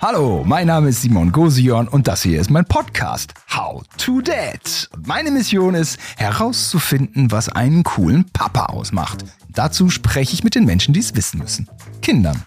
Hallo, 0.00 0.44
mein 0.44 0.66
Name 0.66 0.90
ist 0.90 1.02
Simon 1.02 1.32
Gosion 1.32 1.88
und 1.88 2.06
das 2.06 2.22
hier 2.22 2.40
ist 2.40 2.50
mein 2.50 2.64
Podcast 2.64 3.32
How 3.54 3.82
to 3.96 4.20
Dad. 4.20 4.88
Meine 5.06 5.30
Mission 5.30 5.74
ist 5.74 5.98
herauszufinden, 6.16 7.32
was 7.32 7.48
einen 7.48 7.82
coolen 7.82 8.26
Papa 8.32 8.66
ausmacht. 8.66 9.24
Dazu 9.56 9.88
spreche 9.88 10.34
ich 10.34 10.44
mit 10.44 10.54
den 10.54 10.66
Menschen, 10.66 10.92
die 10.92 11.00
es 11.00 11.16
wissen 11.16 11.38
müssen. 11.38 11.66
Kindern. 12.02 12.44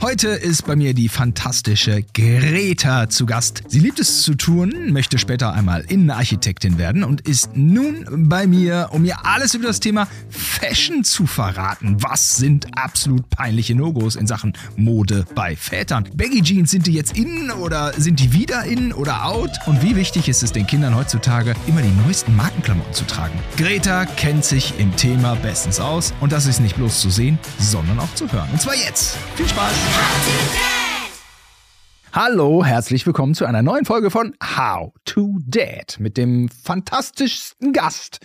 Heute 0.00 0.28
ist 0.28 0.64
bei 0.64 0.76
mir 0.76 0.94
die 0.94 1.08
fantastische 1.08 2.04
Greta 2.14 3.08
zu 3.08 3.26
Gast. 3.26 3.64
Sie 3.66 3.80
liebt 3.80 3.98
es 3.98 4.22
zu 4.22 4.36
tun, 4.36 4.92
möchte 4.92 5.18
später 5.18 5.52
einmal 5.52 5.80
Innenarchitektin 5.88 6.78
werden 6.78 7.02
und 7.02 7.22
ist 7.22 7.56
nun 7.56 8.28
bei 8.28 8.46
mir, 8.46 8.90
um 8.92 9.02
mir 9.02 9.26
alles 9.26 9.54
über 9.54 9.66
das 9.66 9.80
Thema 9.80 10.06
Fashion 10.30 11.02
zu 11.02 11.26
verraten. 11.26 11.96
Was 12.00 12.36
sind 12.36 12.78
absolut 12.78 13.28
peinliche 13.30 13.74
No-Gos 13.74 14.14
in 14.14 14.28
Sachen 14.28 14.52
Mode 14.76 15.26
bei 15.34 15.56
Vätern? 15.56 16.08
Baggy 16.14 16.42
Jeans, 16.42 16.70
sind 16.70 16.86
die 16.86 16.92
jetzt 16.92 17.16
innen 17.16 17.50
oder 17.50 17.92
sind 17.96 18.20
die 18.20 18.32
wieder 18.32 18.62
innen 18.64 18.92
oder 18.92 19.24
out? 19.24 19.50
Und 19.66 19.82
wie 19.82 19.96
wichtig 19.96 20.28
ist 20.28 20.44
es 20.44 20.52
den 20.52 20.68
Kindern 20.68 20.94
heutzutage, 20.94 21.54
immer 21.66 21.82
die 21.82 21.92
neuesten 22.06 22.36
Markenklamotten 22.36 22.94
zu 22.94 23.04
tragen? 23.04 23.36
Greta 23.56 24.04
kennt 24.04 24.44
sich 24.44 24.74
im 24.78 24.94
Thema 24.94 25.34
bestens 25.34 25.80
aus 25.80 26.14
und 26.20 26.30
das 26.30 26.46
ist 26.48 26.60
nicht 26.60 26.76
bloß 26.76 27.00
zu 27.00 27.10
sehen, 27.10 27.38
sondern 27.58 27.98
auch 28.00 28.12
zu 28.14 28.30
hören. 28.32 28.48
Und 28.50 28.60
zwar 28.60 28.74
jetzt. 28.74 29.16
Viel 29.36 29.46
Spaß! 29.48 29.72
Hallo, 32.12 32.64
herzlich 32.64 33.04
willkommen 33.06 33.34
zu 33.34 33.44
einer 33.44 33.62
neuen 33.62 33.84
Folge 33.84 34.10
von 34.10 34.34
How 34.42 34.92
to 35.04 35.38
Dad 35.46 35.96
mit 36.00 36.16
dem 36.16 36.48
fantastischsten 36.48 37.72
Gast 37.74 38.20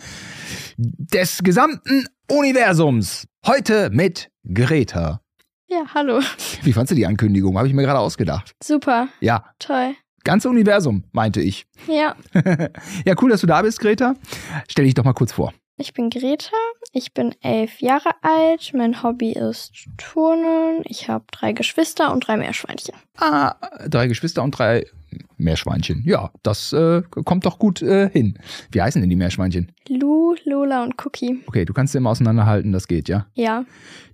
des 0.77 1.39
gesamten 1.43 2.05
Universums. 2.31 3.27
Heute 3.45 3.89
mit 3.91 4.29
Greta. 4.51 5.19
Ja, 5.67 5.83
hallo. 5.93 6.21
Wie 6.61 6.71
fandst 6.71 6.91
du 6.91 6.95
die 6.95 7.05
Ankündigung? 7.05 7.57
Habe 7.57 7.67
ich 7.67 7.73
mir 7.73 7.83
gerade 7.83 7.99
ausgedacht. 7.99 8.53
Super. 8.63 9.09
Ja, 9.19 9.43
Toll. 9.59 9.95
ganze 10.23 10.49
Universum, 10.49 11.03
meinte 11.11 11.41
ich. 11.41 11.65
Ja, 11.87 12.15
ja, 13.05 13.15
cool, 13.21 13.31
dass 13.31 13.41
du 13.41 13.47
da 13.47 13.61
bist, 13.63 13.79
Greta. 13.81 14.15
Stell 14.69 14.85
dich 14.85 14.93
doch 14.93 15.03
mal 15.03 15.13
kurz 15.13 15.33
vor. 15.33 15.53
ich 15.77 15.93
bin 15.93 16.09
Greta. 16.09 16.51
Ich 16.91 17.13
bin 17.13 17.35
elf 17.41 17.81
Jahre 17.81 18.11
alt. 18.21 18.71
Mein 18.73 19.01
Hobby 19.01 19.31
ist 19.31 19.87
Turnen. 19.97 20.81
Ich 20.85 21.07
habe 21.09 21.25
drei 21.31 21.53
Geschwister 21.53 22.11
und 22.11 22.27
drei 22.27 22.37
Meerschweinchen. 22.37 22.95
Ah, 23.17 23.55
drei 23.87 24.07
Geschwister 24.07 24.43
und 24.43 24.51
drei 24.51 24.85
Meerschweinchen. 25.37 26.03
Ja, 26.05 26.31
das 26.43 26.73
äh, 26.73 27.01
kommt 27.25 27.45
doch 27.45 27.59
gut 27.59 27.81
äh, 27.81 28.09
hin. 28.09 28.37
Wie 28.71 28.81
heißen 28.81 29.01
denn 29.01 29.09
die 29.09 29.15
Meerschweinchen? 29.15 29.71
Lu, 29.89 30.35
Lola 30.45 30.83
und 30.83 30.93
Cookie. 31.05 31.41
Okay, 31.47 31.65
du 31.65 31.73
kannst 31.73 31.91
sie 31.93 31.97
immer 31.97 32.09
auseinanderhalten, 32.11 32.71
das 32.71 32.87
geht, 32.87 33.09
ja. 33.09 33.27
Ja. 33.33 33.65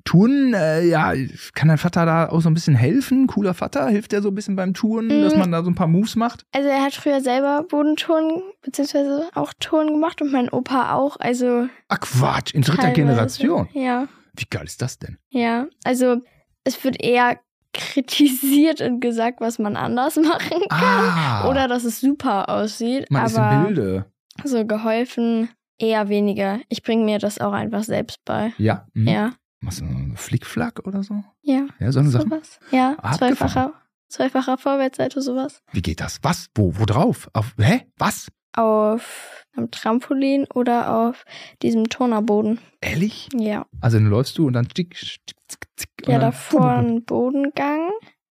Touren, 0.06 0.54
äh, 0.54 0.86
ja, 0.88 1.14
kann 1.54 1.68
dein 1.68 1.78
Vater 1.78 2.06
da 2.06 2.30
auch 2.30 2.42
so 2.42 2.50
ein 2.50 2.54
bisschen 2.54 2.74
helfen? 2.76 3.28
Cooler 3.28 3.54
Vater, 3.54 3.88
hilft 3.90 4.12
der 4.12 4.22
so 4.22 4.30
ein 4.30 4.36
bisschen 4.36 4.56
beim 4.56 4.74
Touren, 4.74 5.10
dass 5.10 5.36
Mm. 5.36 5.40
man 5.40 5.52
da 5.52 5.64
so 5.64 5.70
ein 5.70 5.76
paar 5.76 5.88
Moves 5.88 6.16
macht? 6.16 6.46
Also 6.52 6.68
er 6.70 6.82
hat 6.84 6.94
früher 6.96 7.22
selber 7.22 7.64
Bodentouren 7.70 8.42
beziehungsweise 8.62 9.30
auch 9.36 9.54
Touren 9.60 9.88
gemacht 9.90 10.22
und 10.22 10.32
mein 10.32 10.50
Opa 10.50 10.94
auch. 10.94 11.18
Also 11.20 11.68
Ach 11.90 12.00
Quatsch, 12.00 12.54
in 12.54 12.62
dritter 12.62 12.78
teilweise. 12.84 12.94
Generation. 12.96 13.68
Ja, 13.74 14.08
Wie 14.36 14.46
geil 14.50 14.66
ist 14.66 14.82
das 14.82 14.98
denn? 15.00 15.18
ja. 15.30 15.68
Also 15.84 16.22
es 16.64 16.84
wird 16.84 17.02
eher 17.04 17.40
kritisiert 17.74 18.82
und 18.82 19.00
gesagt, 19.00 19.42
was 19.42 19.60
man 19.60 19.76
anders 19.76 20.16
machen 20.22 20.62
kann. 20.70 20.80
Ah, 21.10 21.50
Oder 21.50 21.68
dass 21.68 21.84
es 21.84 22.00
super 22.00 22.50
aussieht. 22.50 23.10
man 23.12 23.26
ist 23.26 23.38
aber 23.38 23.66
Bilde. 23.66 24.06
so 24.44 24.66
geholfen 24.66 25.50
eher 25.78 26.10
weniger. 26.10 26.60
Ich 26.70 26.84
bringe 26.84 27.06
mir 27.06 27.20
das 27.20 27.40
auch 27.40 27.54
einfach 27.54 27.84
selbst 27.84 28.20
bei. 28.26 28.54
Ja. 28.58 28.88
Mhm. 28.94 29.08
Ja. 29.08 29.34
Machst 29.62 29.82
du 29.82 29.86
einen 29.86 30.16
Flickflack 30.18 30.80
oder 30.86 31.04
so? 31.04 31.24
Ja. 31.42 31.68
Ja, 31.80 31.92
so 31.92 32.00
eine 32.00 32.10
Sache. 32.10 32.26
Ja. 32.72 32.92
Abgefahren. 32.98 33.18
Zweifacher, 33.18 33.74
zweifacher 34.10 34.58
Vorwärtsseite, 34.58 35.22
sowas. 35.22 35.62
Wie 35.72 35.82
geht 35.82 36.00
das? 36.02 36.20
Was? 36.22 36.48
Wo? 36.56 36.74
Wo 36.78 36.86
drauf? 36.86 37.30
Auf, 37.34 37.54
hä? 37.60 37.86
Was? 37.98 38.28
Auf 38.60 39.46
einem 39.56 39.72
Trampolin 39.72 40.46
oder 40.54 40.94
auf 40.94 41.24
diesem 41.62 41.90
Turnerboden. 41.90 42.60
Ehrlich? 42.82 43.30
Ja. 43.34 43.66
Also 43.82 43.98
dann 43.98 44.08
läufst 44.08 44.38
du 44.38 44.48
und 44.48 44.54
dann 44.54 44.68
tick, 44.68 44.96
tick, 44.96 45.36
tick, 45.48 45.68
tick, 45.78 45.90
und 46.08 46.12
Ja, 46.14 46.20
dann- 46.20 46.32
davor 46.32 46.72
ein 46.72 47.04
Bodengang. 47.06 47.90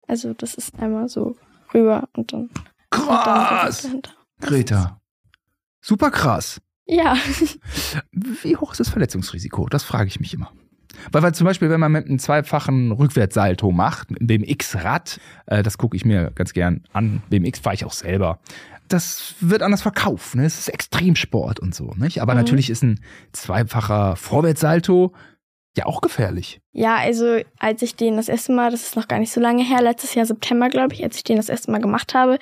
Also 0.08 0.34
das 0.34 0.54
ist 0.56 0.78
einmal 0.80 1.10
so 1.10 1.36
rüber 1.74 2.08
und 2.16 2.34
dann, 2.34 2.42
und 2.42 2.52
dann 2.52 2.68
Krass! 2.92 3.88
Greta. 4.42 5.02
Super 5.82 6.12
krass. 6.12 6.62
Ja. 6.86 7.16
Wie 8.12 8.56
hoch 8.58 8.72
ist 8.74 8.80
das 8.80 8.90
Verletzungsrisiko? 8.90 9.68
Das 9.70 9.84
frage 9.84 10.08
ich 10.08 10.20
mich 10.20 10.34
immer. 10.34 10.52
Weil, 11.12 11.24
weil 11.24 11.34
zum 11.34 11.46
Beispiel, 11.46 11.70
wenn 11.70 11.80
man 11.80 11.92
mit 11.94 12.06
einem 12.08 12.20
zweifachen 12.20 12.92
Rückwärtssalto 12.92 13.72
macht, 13.72 14.12
mit 14.12 14.20
dem 14.20 14.28
BMX-Rad, 14.28 15.20
äh, 15.48 15.64
das 15.64 15.78
gucke 15.78 15.96
ich 15.96 16.06
mir 16.06 16.32
ganz 16.36 16.54
gern 16.54 16.84
an. 16.94 17.24
BMX 17.30 17.60
fahre 17.60 17.74
ich 17.76 17.86
auch 17.86 17.94
selber. 17.94 18.40
Das 18.94 19.36
wird 19.40 19.62
anders 19.64 19.82
verkauft. 19.82 20.36
Ne? 20.36 20.46
Es 20.46 20.60
ist 20.60 20.68
Extremsport 20.70 21.60
und 21.60 21.74
so. 21.76 21.94
Nicht? 21.98 22.22
Aber 22.22 22.34
Mhm. 22.34 22.40
natürlich 22.40 22.70
ist 22.70 22.84
ein 22.84 23.00
zweifacher 23.32 24.16
Vorwärtssalto 24.16 25.14
ja 25.78 25.86
auch 25.86 26.02
gefährlich. 26.02 26.60
Ja, 26.74 26.96
also 26.98 27.40
als 27.58 27.82
ich 27.82 27.96
den 27.96 28.18
das 28.18 28.28
erste 28.28 28.52
Mal, 28.52 28.72
das 28.72 28.84
ist 28.84 28.96
noch 28.98 29.08
gar 29.08 29.20
nicht 29.20 29.32
so 29.32 29.40
lange 29.40 29.64
her, 29.64 29.82
letztes 29.82 30.14
Jahr 30.16 30.26
September, 30.26 30.68
glaube 30.68 30.94
ich, 30.94 31.02
als 31.04 31.16
ich 31.16 31.24
den 31.24 31.38
das 31.38 31.48
erste 31.48 31.72
Mal 31.72 31.80
gemacht 31.80 32.14
habe, 32.14 32.40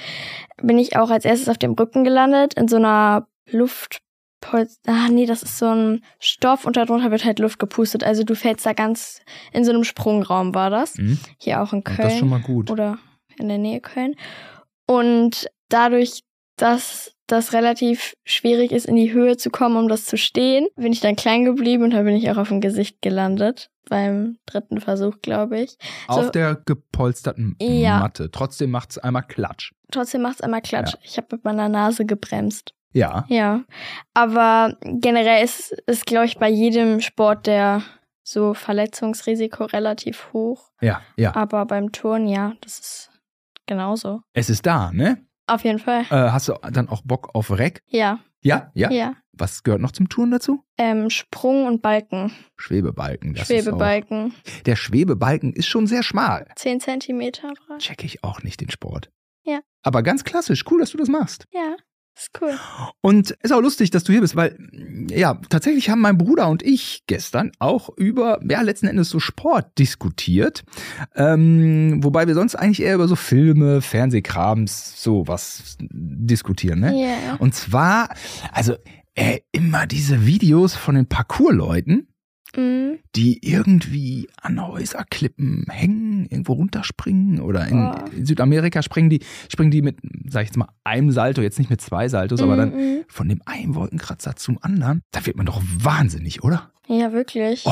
bin 0.61 0.79
ich 0.79 0.95
auch 0.97 1.11
als 1.11 1.25
erstes 1.25 1.47
auf 1.47 1.59
dem 1.59 1.73
Rücken 1.73 2.03
gelandet, 2.03 2.55
in 2.55 2.67
so 2.67 2.77
einer 2.77 3.27
Luftpolz. 3.51 4.79
Ah, 4.87 5.09
nee, 5.09 5.25
das 5.25 5.43
ist 5.43 5.57
so 5.59 5.67
ein 5.67 6.03
Stoff 6.19 6.65
und 6.65 6.75
darunter 6.77 7.11
wird 7.11 7.23
halt 7.25 7.39
Luft 7.39 7.59
gepustet. 7.59 8.03
Also 8.03 8.23
du 8.23 8.35
fällst 8.35 8.65
da 8.65 8.73
ganz 8.73 9.21
in 9.53 9.63
so 9.63 9.71
einem 9.71 9.83
Sprungraum 9.83 10.55
war 10.55 10.69
das. 10.69 10.97
Mhm. 10.97 11.19
Hier 11.37 11.61
auch 11.61 11.71
in 11.73 11.83
Köln. 11.83 11.97
Das 11.99 12.13
ist 12.13 12.19
schon 12.19 12.29
mal 12.29 12.41
gut. 12.41 12.71
oder 12.71 12.97
in 13.37 13.47
der 13.47 13.57
Nähe 13.57 13.79
Köln. 13.79 14.15
Und 14.87 15.47
dadurch, 15.69 16.23
dass 16.61 17.11
das 17.27 17.53
relativ 17.53 18.13
schwierig 18.25 18.71
ist, 18.71 18.85
in 18.87 18.95
die 18.95 19.13
Höhe 19.13 19.37
zu 19.37 19.49
kommen, 19.51 19.77
um 19.77 19.87
das 19.87 20.05
zu 20.05 20.17
stehen, 20.17 20.67
bin 20.75 20.91
ich 20.91 20.99
dann 20.99 21.15
klein 21.15 21.45
geblieben 21.45 21.83
und 21.83 21.91
da 21.91 22.01
bin 22.01 22.15
ich 22.15 22.29
auch 22.31 22.37
auf 22.37 22.47
dem 22.49 22.59
Gesicht 22.61 23.01
gelandet. 23.01 23.69
Beim 23.87 24.37
dritten 24.45 24.81
Versuch, 24.81 25.15
glaube 25.21 25.59
ich. 25.61 25.77
Auf 26.07 26.25
so- 26.25 26.29
der 26.31 26.55
gepolsterten 26.65 27.55
Ja. 27.59 27.99
Matte. 27.99 28.29
Trotzdem 28.31 28.71
macht 28.71 28.91
es 28.91 28.97
einmal 28.99 29.23
Klatsch. 29.23 29.71
Trotzdem 29.91 30.21
macht's 30.21 30.41
einmal 30.41 30.61
Klatsch. 30.61 30.93
Ja. 30.93 30.99
Ich 31.03 31.17
habe 31.17 31.27
mit 31.31 31.43
meiner 31.43 31.69
Nase 31.69 32.05
gebremst. 32.05 32.73
Ja. 32.93 33.25
Ja. 33.29 33.63
Aber 34.13 34.75
generell 34.83 35.43
ist, 35.43 35.71
ist 35.87 36.05
glaube 36.05 36.25
ich, 36.25 36.37
bei 36.37 36.49
jedem 36.49 36.99
Sport 37.01 37.47
der 37.47 37.81
so 38.23 38.53
Verletzungsrisiko 38.53 39.65
relativ 39.65 40.33
hoch. 40.33 40.69
Ja, 40.81 41.01
ja. 41.15 41.35
Aber 41.35 41.65
beim 41.65 41.91
Turnen, 41.91 42.27
ja, 42.27 42.53
das 42.61 42.79
ist 42.79 43.09
genauso. 43.65 44.21
Es 44.33 44.49
ist 44.51 44.65
da, 44.65 44.91
ne? 44.91 45.25
Auf 45.49 45.63
jeden 45.63 45.79
Fall. 45.79 46.01
Äh, 46.09 46.31
hast 46.31 46.47
du 46.47 46.53
dann 46.71 46.89
auch 46.89 47.01
Bock 47.03 47.29
auf 47.33 47.51
Reck? 47.51 47.83
Ja, 47.87 48.19
Ja, 48.41 48.71
ja. 48.73 48.89
ja. 48.91 49.15
Was 49.33 49.63
gehört 49.63 49.81
noch 49.81 49.91
zum 49.91 50.09
Touren 50.09 50.31
dazu? 50.31 50.63
Ähm, 50.77 51.09
Sprung 51.09 51.65
und 51.65 51.81
Balken. 51.81 52.31
Schwebebalken. 52.57 53.33
Das 53.35 53.47
Schwebebalken. 53.47 54.27
Ist 54.45 54.57
auch, 54.59 54.63
der 54.63 54.75
Schwebebalken 54.75 55.53
ist 55.53 55.67
schon 55.67 55.87
sehr 55.87 56.03
schmal. 56.03 56.47
10 56.55 56.81
Zentimeter 56.81 57.53
breit. 57.67 57.79
Check 57.79 58.03
ich 58.03 58.23
auch 58.23 58.43
nicht 58.43 58.59
den 58.59 58.69
Sport. 58.69 59.11
Ja. 59.43 59.59
Aber 59.81 60.03
ganz 60.03 60.23
klassisch. 60.25 60.65
Cool, 60.69 60.79
dass 60.81 60.91
du 60.91 60.97
das 60.97 61.07
machst. 61.07 61.47
Ja, 61.51 61.75
ist 62.19 62.41
cool. 62.41 62.59
Und 63.01 63.31
ist 63.41 63.51
auch 63.51 63.61
lustig, 63.61 63.91
dass 63.91 64.03
du 64.03 64.11
hier 64.11 64.21
bist, 64.21 64.35
weil, 64.35 64.57
ja, 65.09 65.39
tatsächlich 65.49 65.89
haben 65.89 66.01
mein 66.01 66.17
Bruder 66.17 66.49
und 66.49 66.61
ich 66.63 67.03
gestern 67.07 67.51
auch 67.59 67.89
über, 67.95 68.39
ja, 68.47 68.61
letzten 68.61 68.87
Endes 68.87 69.09
so 69.09 69.19
Sport 69.19 69.77
diskutiert. 69.79 70.63
Ähm, 71.15 72.03
wobei 72.03 72.27
wir 72.27 72.35
sonst 72.35 72.55
eigentlich 72.55 72.81
eher 72.81 72.95
über 72.95 73.07
so 73.07 73.15
Filme, 73.15 73.81
Fernsehkrams, 73.81 75.01
sowas 75.01 75.77
diskutieren, 75.79 76.81
ne? 76.81 77.01
Ja. 77.01 77.35
Und 77.35 77.55
zwar, 77.55 78.09
also, 78.51 78.75
äh, 79.15 79.39
immer 79.51 79.87
diese 79.87 80.25
Videos 80.25 80.75
von 80.75 80.95
den 80.95 81.07
Parkour-Leuten, 81.07 82.08
Mhm. 82.55 82.99
die 83.15 83.39
irgendwie 83.47 84.27
an 84.41 84.65
Häuserklippen 84.65 85.65
hängen, 85.69 86.25
irgendwo 86.29 86.53
runterspringen 86.53 87.39
oder 87.41 87.67
in, 87.67 87.77
Boah. 87.77 88.05
in 88.15 88.25
Südamerika 88.25 88.81
springen 88.81 89.09
die, 89.09 89.19
springen 89.49 89.71
die 89.71 89.81
mit, 89.81 89.97
sag 90.29 90.41
ich 90.43 90.49
jetzt 90.49 90.57
mal, 90.57 90.69
einem 90.83 91.11
Salto, 91.11 91.41
jetzt 91.41 91.59
nicht 91.59 91.69
mit 91.69 91.81
zwei 91.81 92.07
Saltos, 92.09 92.41
aber 92.41 92.55
dann 92.55 92.69
Mhm. 92.75 93.03
von 93.07 93.29
dem 93.29 93.41
einen 93.45 93.75
Wolkenkratzer 93.75 94.35
zum 94.35 94.57
anderen. 94.61 95.01
Da 95.11 95.25
wird 95.25 95.37
man 95.37 95.45
doch 95.45 95.61
wahnsinnig, 95.63 96.43
oder? 96.43 96.71
Ja, 96.87 97.11
wirklich. 97.13 97.63
Oh, 97.65 97.71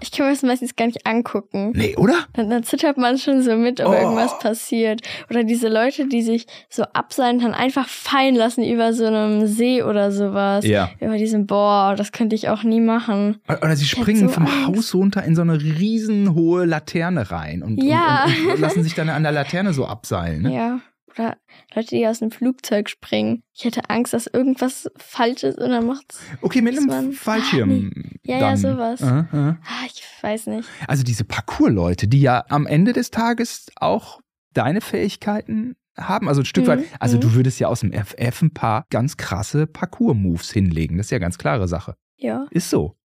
Ich 0.00 0.12
kann 0.12 0.26
mir 0.26 0.32
das 0.32 0.42
meistens 0.42 0.76
gar 0.76 0.86
nicht 0.86 1.06
angucken. 1.06 1.72
nee, 1.74 1.94
oder? 1.96 2.14
Dann, 2.34 2.48
dann 2.50 2.62
zittert 2.62 2.96
man 2.98 3.18
schon 3.18 3.42
so 3.42 3.56
mit, 3.56 3.80
ob 3.80 3.88
Oh. 3.88 3.92
irgendwas 3.94 4.38
passiert. 4.38 5.02
Oder 5.28 5.44
diese 5.44 5.68
Leute, 5.68 6.06
die 6.08 6.22
sich 6.22 6.46
so 6.68 6.84
abseilen 6.92 7.40
dann 7.40 7.52
einfach 7.54 7.88
fallen 7.88 8.34
lassen 8.34 8.64
über 8.64 8.92
so 8.92 9.04
einem 9.06 9.46
See 9.46 9.82
oder 9.82 10.10
sowas. 10.12 10.64
Ja. 10.66 10.90
Über 11.00 11.16
diesen, 11.16 11.46
boah, 11.46 11.94
das 11.96 12.12
könnte 12.12 12.34
ich 12.36 12.48
auch 12.48 12.62
nie 12.62 12.80
machen. 12.80 13.40
Oder 13.48 13.76
sie 13.76 13.84
Ich 13.84 13.90
springen 13.90 14.20
so 14.20 14.28
vom 14.28 14.46
Angst. 14.46 14.66
Haus 14.66 14.94
runter 14.94 15.22
in 15.24 15.34
so 15.36 15.42
eine 15.42 15.60
riesenhohe 15.60 16.64
Laterne 16.64 17.30
rein 17.30 17.62
und, 17.62 17.82
Ja. 17.82 18.24
und, 18.26 18.46
und, 18.46 18.52
und 18.54 18.60
lassen 18.60 18.82
sich 18.82 18.94
dann 18.94 19.08
an 19.08 19.22
der 19.22 19.32
Laterne 19.32 19.72
so 19.72 19.84
abseilen. 19.86 20.42
Ne? 20.42 20.54
Ja. 20.54 20.80
Oder 21.14 21.36
Leute, 21.74 21.88
die 21.88 22.06
aus 22.06 22.22
einem 22.22 22.30
Flugzeug 22.30 22.88
springen. 22.88 23.42
Ich 23.52 23.64
hätte 23.64 23.88
Angst, 23.90 24.12
dass 24.12 24.26
irgendwas 24.26 24.88
falsch 24.96 25.42
ist 25.42 25.58
und 25.58 25.70
dann 25.70 25.86
macht's. 25.86 26.20
Okay, 26.40 26.62
mit 26.62 26.78
einem 26.78 27.12
Fallschirm. 27.12 27.90
Ah, 27.94 28.08
Ja, 28.22 28.34
ja, 28.38 28.40
dann. 28.50 28.56
sowas. 28.56 29.02
Aha, 29.02 29.28
aha. 29.32 29.58
Ah, 29.64 29.86
ich 29.86 30.02
weiß 30.22 30.46
nicht. 30.46 30.68
Also 30.86 31.02
diese 31.02 31.24
Parkour-Leute, 31.24 32.06
die 32.08 32.20
ja 32.20 32.44
am 32.48 32.66
Ende 32.66 32.92
des 32.92 33.10
Tages 33.10 33.66
auch 33.76 34.20
deine 34.54 34.80
Fähigkeiten 34.80 35.76
haben? 35.96 36.28
Also 36.28 36.42
ein 36.42 36.46
Stück 36.46 36.64
Mhm, 36.64 36.68
weit, 36.68 36.84
also 37.00 37.16
mhm. 37.16 37.20
du 37.22 37.34
würdest 37.34 37.58
ja 37.60 37.68
aus 37.68 37.80
dem 37.80 37.92
FF 37.92 38.42
ein 38.42 38.54
paar 38.54 38.86
ganz 38.90 39.16
krasse 39.16 39.66
Parcours-Moves 39.66 40.50
hinlegen. 40.52 40.96
Das 40.96 41.06
ist 41.06 41.10
ja 41.10 41.18
ganz 41.18 41.38
klare 41.38 41.66
Sache. 41.68 41.94
Ja. 42.16 42.46
Ist 42.50 42.70
so. 42.70 42.96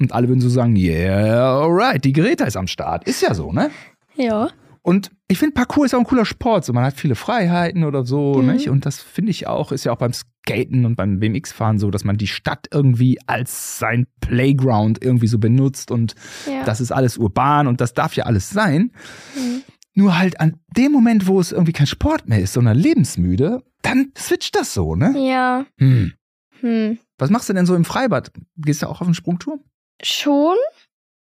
Und 0.00 0.12
alle 0.12 0.28
würden 0.28 0.40
so 0.40 0.48
sagen, 0.48 0.74
yeah, 0.76 1.56
alright, 1.60 2.04
die 2.04 2.12
Greta 2.12 2.44
ist 2.44 2.56
am 2.56 2.66
Start. 2.66 3.04
Ist 3.04 3.22
ja 3.22 3.32
so, 3.32 3.52
ne? 3.52 3.70
Ja. 4.16 4.50
Und 4.86 5.10
ich 5.28 5.38
finde, 5.38 5.54
Parcours 5.54 5.86
ist 5.86 5.94
auch 5.94 6.00
ein 6.00 6.04
cooler 6.04 6.26
Sport. 6.26 6.66
So, 6.66 6.74
man 6.74 6.84
hat 6.84 6.94
viele 6.94 7.14
Freiheiten 7.14 7.84
oder 7.84 8.04
so, 8.04 8.34
Mhm. 8.34 8.52
nicht? 8.52 8.68
Und 8.68 8.84
das 8.84 9.00
finde 9.00 9.30
ich 9.30 9.46
auch, 9.46 9.72
ist 9.72 9.84
ja 9.84 9.92
auch 9.92 9.96
beim 9.98 10.12
Skaten 10.12 10.84
und 10.84 10.94
beim 10.94 11.20
BMX-Fahren 11.20 11.78
so, 11.78 11.90
dass 11.90 12.04
man 12.04 12.18
die 12.18 12.26
Stadt 12.26 12.66
irgendwie 12.70 13.18
als 13.26 13.78
sein 13.78 14.06
Playground 14.20 15.02
irgendwie 15.02 15.26
so 15.26 15.38
benutzt 15.38 15.90
und 15.90 16.14
Ja. 16.46 16.64
das 16.64 16.82
ist 16.82 16.92
alles 16.92 17.16
urban 17.16 17.66
und 17.66 17.80
das 17.80 17.94
darf 17.94 18.14
ja 18.14 18.24
alles 18.24 18.50
sein. 18.50 18.92
Mhm. 19.34 19.62
Nur 19.94 20.18
halt 20.18 20.38
an 20.40 20.60
dem 20.76 20.92
Moment, 20.92 21.26
wo 21.28 21.40
es 21.40 21.50
irgendwie 21.52 21.72
kein 21.72 21.86
Sport 21.86 22.28
mehr 22.28 22.40
ist, 22.40 22.52
sondern 22.52 22.76
lebensmüde, 22.76 23.62
dann 23.80 24.12
switcht 24.18 24.54
das 24.54 24.74
so, 24.74 24.96
ne? 24.96 25.14
Ja. 25.16 25.64
Hm. 25.78 26.12
Hm. 26.60 26.98
Was 27.16 27.30
machst 27.30 27.48
du 27.48 27.52
denn 27.54 27.64
so 27.64 27.74
im 27.74 27.84
Freibad? 27.86 28.32
Gehst 28.56 28.82
du 28.82 28.86
auch 28.88 29.00
auf 29.00 29.06
den 29.06 29.14
Sprungturm? 29.14 29.60
Schon, 30.02 30.56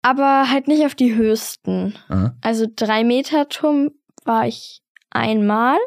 aber 0.03 0.51
halt 0.51 0.69
nicht 0.69 0.85
auf 0.85 0.95
die 0.95 1.15
höchsten. 1.15 1.95
Ja. 2.11 2.35
Also 2.41 2.67
drei 2.75 3.05
Meter 3.05 3.49
Turm 3.49 3.91
war 4.25 4.47
ich 4.47 4.83
einmal. 5.11 5.79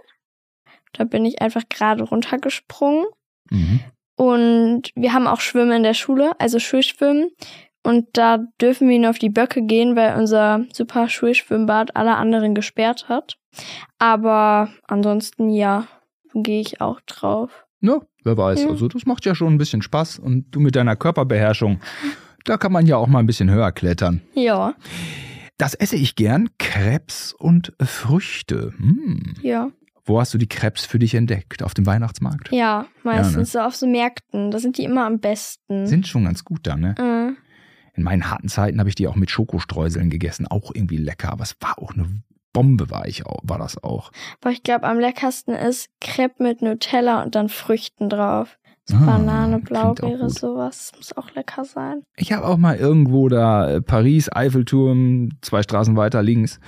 Da 0.93 1.03
bin 1.03 1.25
ich 1.25 1.41
einfach 1.41 1.63
gerade 1.69 2.03
runtergesprungen. 2.03 3.05
Mhm. 3.49 3.81
Und 4.15 4.91
wir 4.95 5.13
haben 5.13 5.27
auch 5.27 5.41
Schwimmen 5.41 5.77
in 5.77 5.83
der 5.83 5.93
Schule, 5.93 6.39
also 6.39 6.59
Schulschwimmen. 6.59 7.31
Und 7.83 8.07
da 8.13 8.39
dürfen 8.59 8.89
wir 8.89 8.97
nur 8.97 9.11
auf 9.11 9.19
die 9.19 9.29
Böcke 9.29 9.61
gehen, 9.61 9.95
weil 9.95 10.17
unser 10.17 10.65
super 10.73 11.07
Schulschwimmbad 11.07 11.95
alle 11.95 12.15
anderen 12.15 12.55
gesperrt 12.55 13.09
hat. 13.09 13.37
Aber 13.99 14.69
ansonsten 14.87 15.49
ja, 15.51 15.87
gehe 16.33 16.61
ich 16.61 16.81
auch 16.81 16.99
drauf. 17.01 17.65
Ja, 17.81 18.01
wer 18.23 18.37
weiß. 18.37 18.63
Ja. 18.63 18.69
Also 18.69 18.87
das 18.87 19.05
macht 19.05 19.25
ja 19.25 19.35
schon 19.35 19.53
ein 19.53 19.57
bisschen 19.57 19.81
Spaß 19.81 20.17
und 20.19 20.49
du 20.51 20.59
mit 20.59 20.75
deiner 20.75 20.95
Körperbeherrschung, 20.95 21.79
da 22.45 22.57
kann 22.57 22.71
man 22.71 22.85
ja 22.85 22.97
auch 22.97 23.07
mal 23.07 23.19
ein 23.19 23.25
bisschen 23.27 23.49
höher 23.51 23.71
klettern. 23.71 24.21
Ja, 24.33 24.75
Das 25.57 25.73
esse 25.73 25.95
ich 25.95 26.15
gern, 26.15 26.49
Krebs 26.59 27.33
und 27.33 27.73
Früchte. 27.81 28.73
Hm. 28.77 29.35
ja, 29.41 29.71
Wo 30.05 30.19
hast 30.19 30.33
du 30.33 30.37
die 30.37 30.47
Krebs 30.49 30.85
für 30.85 30.99
dich 30.99 31.15
entdeckt? 31.15 31.63
Auf 31.63 31.73
dem 31.73 31.85
Weihnachtsmarkt? 31.85 32.51
ja. 32.51 32.85
Meistens 33.03 33.35
ne? 33.37 33.45
so 33.45 33.59
auf 33.59 33.75
so 33.75 33.87
Märkten. 33.87 34.51
Da 34.51 34.59
sind 34.59 34.77
die 34.77 34.83
immer 34.83 35.05
am 35.05 35.19
besten. 35.19 35.85
Sind 35.87 36.07
schon 36.07 36.25
ganz 36.25 36.43
gut 36.43 36.61
da, 36.67 36.75
ne? 36.75 36.95
äh, 36.97 37.97
In 37.97 38.03
meinen 38.03 38.29
harten 38.29 38.49
Zeiten 38.49 38.79
habe 38.79 38.89
ich 38.89 38.95
die 38.95 39.07
auch 39.07 39.15
mit 39.15 39.29
Schokostreuseln 39.31 40.09
gegessen. 40.09 40.47
Auch 40.47 40.71
irgendwie 40.73 40.97
lecker, 40.97 41.31
aber 41.31 41.43
es 41.43 41.55
war 41.61 41.77
auch 41.79 41.93
eine 41.93 42.21
Bombe, 42.51 42.89
war, 42.89 43.05
ich 43.07 43.25
auch, 43.25 43.39
war 43.43 43.57
das 43.59 43.81
auch. 43.83 44.11
aber 44.41 44.51
ich 44.51 44.63
glaube, 44.63 44.85
am 44.87 44.97
leckersten 44.99 45.53
ist 45.53 45.89
Crepe 46.01 46.41
mit 46.41 46.61
Nutella 46.61 47.21
und 47.23 47.35
dann 47.35 47.49
Früchten 47.49 48.09
drauf. 48.09 48.57
So 48.87 48.97
Ah, 48.97 49.17
Banane, 49.17 49.59
Blaubeere, 49.59 50.29
sowas. 50.29 50.91
Muss 50.95 51.17
auch 51.17 51.31
lecker 51.33 51.65
sein. 51.65 52.03
Ich 52.17 52.31
habe 52.31 52.45
auch 52.45 52.57
mal 52.57 52.77
irgendwo 52.77 53.29
da 53.29 53.69
äh, 53.69 53.81
Paris, 53.81 54.29
Eiffelturm, 54.31 55.29
zwei 55.41 55.63
Straßen 55.63 55.95
weiter 55.97 56.21
links. 56.21 56.59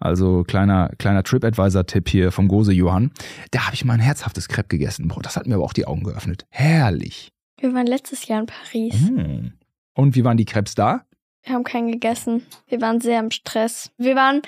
Also 0.00 0.42
kleiner, 0.44 0.90
kleiner 0.98 1.22
TripAdvisor-Tipp 1.22 2.08
hier 2.08 2.32
vom 2.32 2.48
Gose 2.48 2.72
Johann. 2.72 3.10
Da 3.50 3.66
habe 3.66 3.74
ich 3.74 3.84
mal 3.84 3.94
ein 3.94 4.00
herzhaftes 4.00 4.48
Crepe 4.48 4.68
gegessen. 4.68 5.08
Boah, 5.08 5.20
das 5.22 5.36
hat 5.36 5.46
mir 5.46 5.56
aber 5.56 5.64
auch 5.64 5.74
die 5.74 5.86
Augen 5.86 6.02
geöffnet. 6.02 6.46
Herrlich. 6.48 7.28
Wir 7.60 7.74
waren 7.74 7.86
letztes 7.86 8.26
Jahr 8.26 8.40
in 8.40 8.46
Paris. 8.46 9.10
Mm. 9.10 9.52
Und 9.94 10.14
wie 10.14 10.24
waren 10.24 10.36
die 10.36 10.44
Crepes 10.46 10.74
da? 10.74 11.02
Wir 11.42 11.54
haben 11.54 11.64
keinen 11.64 11.92
gegessen. 11.92 12.42
Wir 12.66 12.80
waren 12.80 13.00
sehr 13.00 13.20
im 13.20 13.30
Stress. 13.30 13.90
Wir 13.98 14.16
waren 14.16 14.42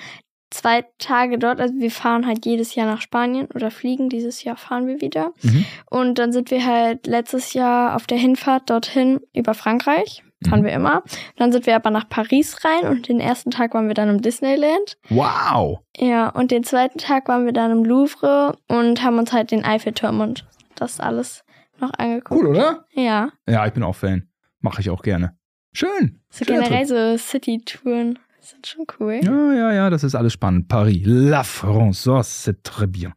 zwei 0.51 0.85
Tage 0.97 1.37
dort. 1.37 1.59
Also 1.59 1.75
wir 1.75 1.91
fahren 1.91 2.25
halt 2.25 2.45
jedes 2.45 2.75
Jahr 2.75 2.87
nach 2.87 3.01
Spanien 3.01 3.47
oder 3.53 3.71
fliegen. 3.71 4.09
Dieses 4.09 4.43
Jahr 4.43 4.57
fahren 4.57 4.87
wir 4.87 5.01
wieder. 5.01 5.33
Mhm. 5.41 5.65
Und 5.89 6.19
dann 6.19 6.31
sind 6.31 6.51
wir 6.51 6.65
halt 6.65 7.07
letztes 7.07 7.53
Jahr 7.53 7.95
auf 7.95 8.07
der 8.07 8.17
Hinfahrt 8.17 8.69
dorthin 8.69 9.19
über 9.33 9.53
Frankreich. 9.53 10.23
Fahren 10.47 10.61
Mhm. 10.61 10.65
wir 10.65 10.71
immer. 10.71 11.03
Dann 11.35 11.51
sind 11.51 11.65
wir 11.65 11.75
aber 11.75 11.89
nach 11.89 12.07
Paris 12.07 12.63
rein 12.63 12.89
und 12.89 13.09
den 13.09 13.19
ersten 13.19 13.51
Tag 13.51 13.73
waren 13.73 13.87
wir 13.87 13.93
dann 13.93 14.07
im 14.09 14.21
Disneyland. 14.21 14.97
Wow. 15.09 15.79
Ja, 15.97 16.29
und 16.29 16.51
den 16.51 16.63
zweiten 16.63 16.97
Tag 16.97 17.27
waren 17.27 17.45
wir 17.45 17.51
dann 17.53 17.71
im 17.71 17.83
Louvre 17.83 18.57
und 18.69 19.03
haben 19.03 19.19
uns 19.19 19.33
halt 19.33 19.51
den 19.51 19.65
Eiffelturm 19.65 20.21
und 20.21 20.47
das 20.75 20.99
alles 21.01 21.43
noch 21.79 21.91
angeguckt. 21.97 22.39
Cool, 22.41 22.47
oder? 22.47 22.85
Ja, 22.91 23.31
Ja, 23.47 23.65
ich 23.67 23.73
bin 23.73 23.83
auch 23.83 23.95
Fan. 23.95 24.29
Mache 24.61 24.79
ich 24.81 24.89
auch 24.89 25.01
gerne. 25.01 25.37
Schön. 25.73 26.21
so 26.29 26.45
Schöner 26.45 26.61
generell 26.63 26.85
so 26.85 27.17
City-Touren 27.17 28.17
sind 28.41 28.65
schon 28.67 28.85
cool. 28.99 29.19
Ja, 29.23 29.53
ja, 29.53 29.73
ja, 29.73 29.89
das 29.89 30.03
ist 30.03 30.15
alles 30.15 30.33
spannend. 30.33 30.67
Paris, 30.67 31.01
la 31.05 31.43
France, 31.43 32.09
oh, 32.09 32.19
c'est 32.21 32.63
très 32.63 32.87
bien. 32.87 33.13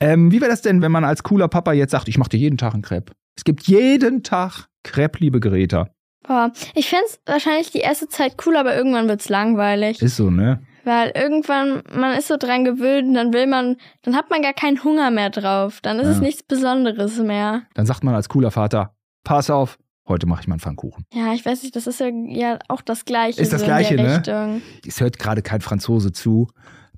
Ähm, 0.00 0.30
wie 0.30 0.40
wäre 0.40 0.50
das 0.50 0.62
denn, 0.62 0.82
wenn 0.82 0.92
man 0.92 1.04
als 1.04 1.22
cooler 1.22 1.48
Papa 1.48 1.72
jetzt 1.72 1.90
sagt, 1.92 2.08
ich 2.08 2.18
mache 2.18 2.30
dir 2.30 2.38
jeden 2.38 2.56
Tag 2.58 2.74
einen 2.74 2.82
Crepe? 2.82 3.12
Es 3.36 3.44
gibt 3.44 3.62
jeden 3.66 4.22
Tag 4.22 4.66
Crepe, 4.82 5.18
liebe 5.20 5.40
Greta. 5.40 5.88
Boah, 6.26 6.52
ich 6.74 6.88
fänd's 6.88 7.20
wahrscheinlich 7.26 7.70
die 7.70 7.80
erste 7.80 8.08
Zeit 8.08 8.36
cool, 8.46 8.56
aber 8.56 8.74
irgendwann 8.76 9.08
wird's 9.08 9.28
langweilig. 9.28 10.00
Ist 10.00 10.16
so, 10.16 10.30
ne? 10.30 10.62
Weil 10.84 11.12
irgendwann, 11.14 11.82
man 11.94 12.16
ist 12.16 12.28
so 12.28 12.36
dran 12.36 12.64
gewöhnt 12.64 13.08
und 13.08 13.14
dann 13.14 13.32
will 13.32 13.46
man, 13.46 13.76
dann 14.02 14.16
hat 14.16 14.30
man 14.30 14.42
gar 14.42 14.52
keinen 14.52 14.82
Hunger 14.84 15.10
mehr 15.10 15.30
drauf. 15.30 15.80
Dann 15.82 15.98
ist 15.98 16.06
Ja. 16.06 16.12
es 16.12 16.20
nichts 16.20 16.42
Besonderes 16.42 17.18
mehr. 17.18 17.62
Dann 17.74 17.86
sagt 17.86 18.04
man 18.04 18.14
als 18.14 18.28
cooler 18.28 18.50
Vater, 18.50 18.94
pass 19.24 19.48
auf, 19.50 19.78
heute 20.06 20.26
mache 20.26 20.42
ich 20.42 20.48
mal 20.48 20.54
einen 20.54 20.60
Pfannkuchen. 20.60 21.06
Ja, 21.12 21.32
ich 21.34 21.44
weiß 21.44 21.62
nicht, 21.62 21.74
das 21.76 21.86
ist 21.86 22.00
ja, 22.00 22.08
ja 22.08 22.58
auch 22.68 22.82
das 22.82 23.04
Gleiche. 23.04 23.40
Ist 23.40 23.52
das 23.52 23.60
so 23.60 23.66
Gleiche, 23.66 23.96
ne? 23.96 24.16
Richtung. 24.18 24.62
Es 24.86 25.00
hört 25.00 25.18
gerade 25.18 25.42
kein 25.42 25.60
Franzose 25.60 26.12
zu. 26.12 26.48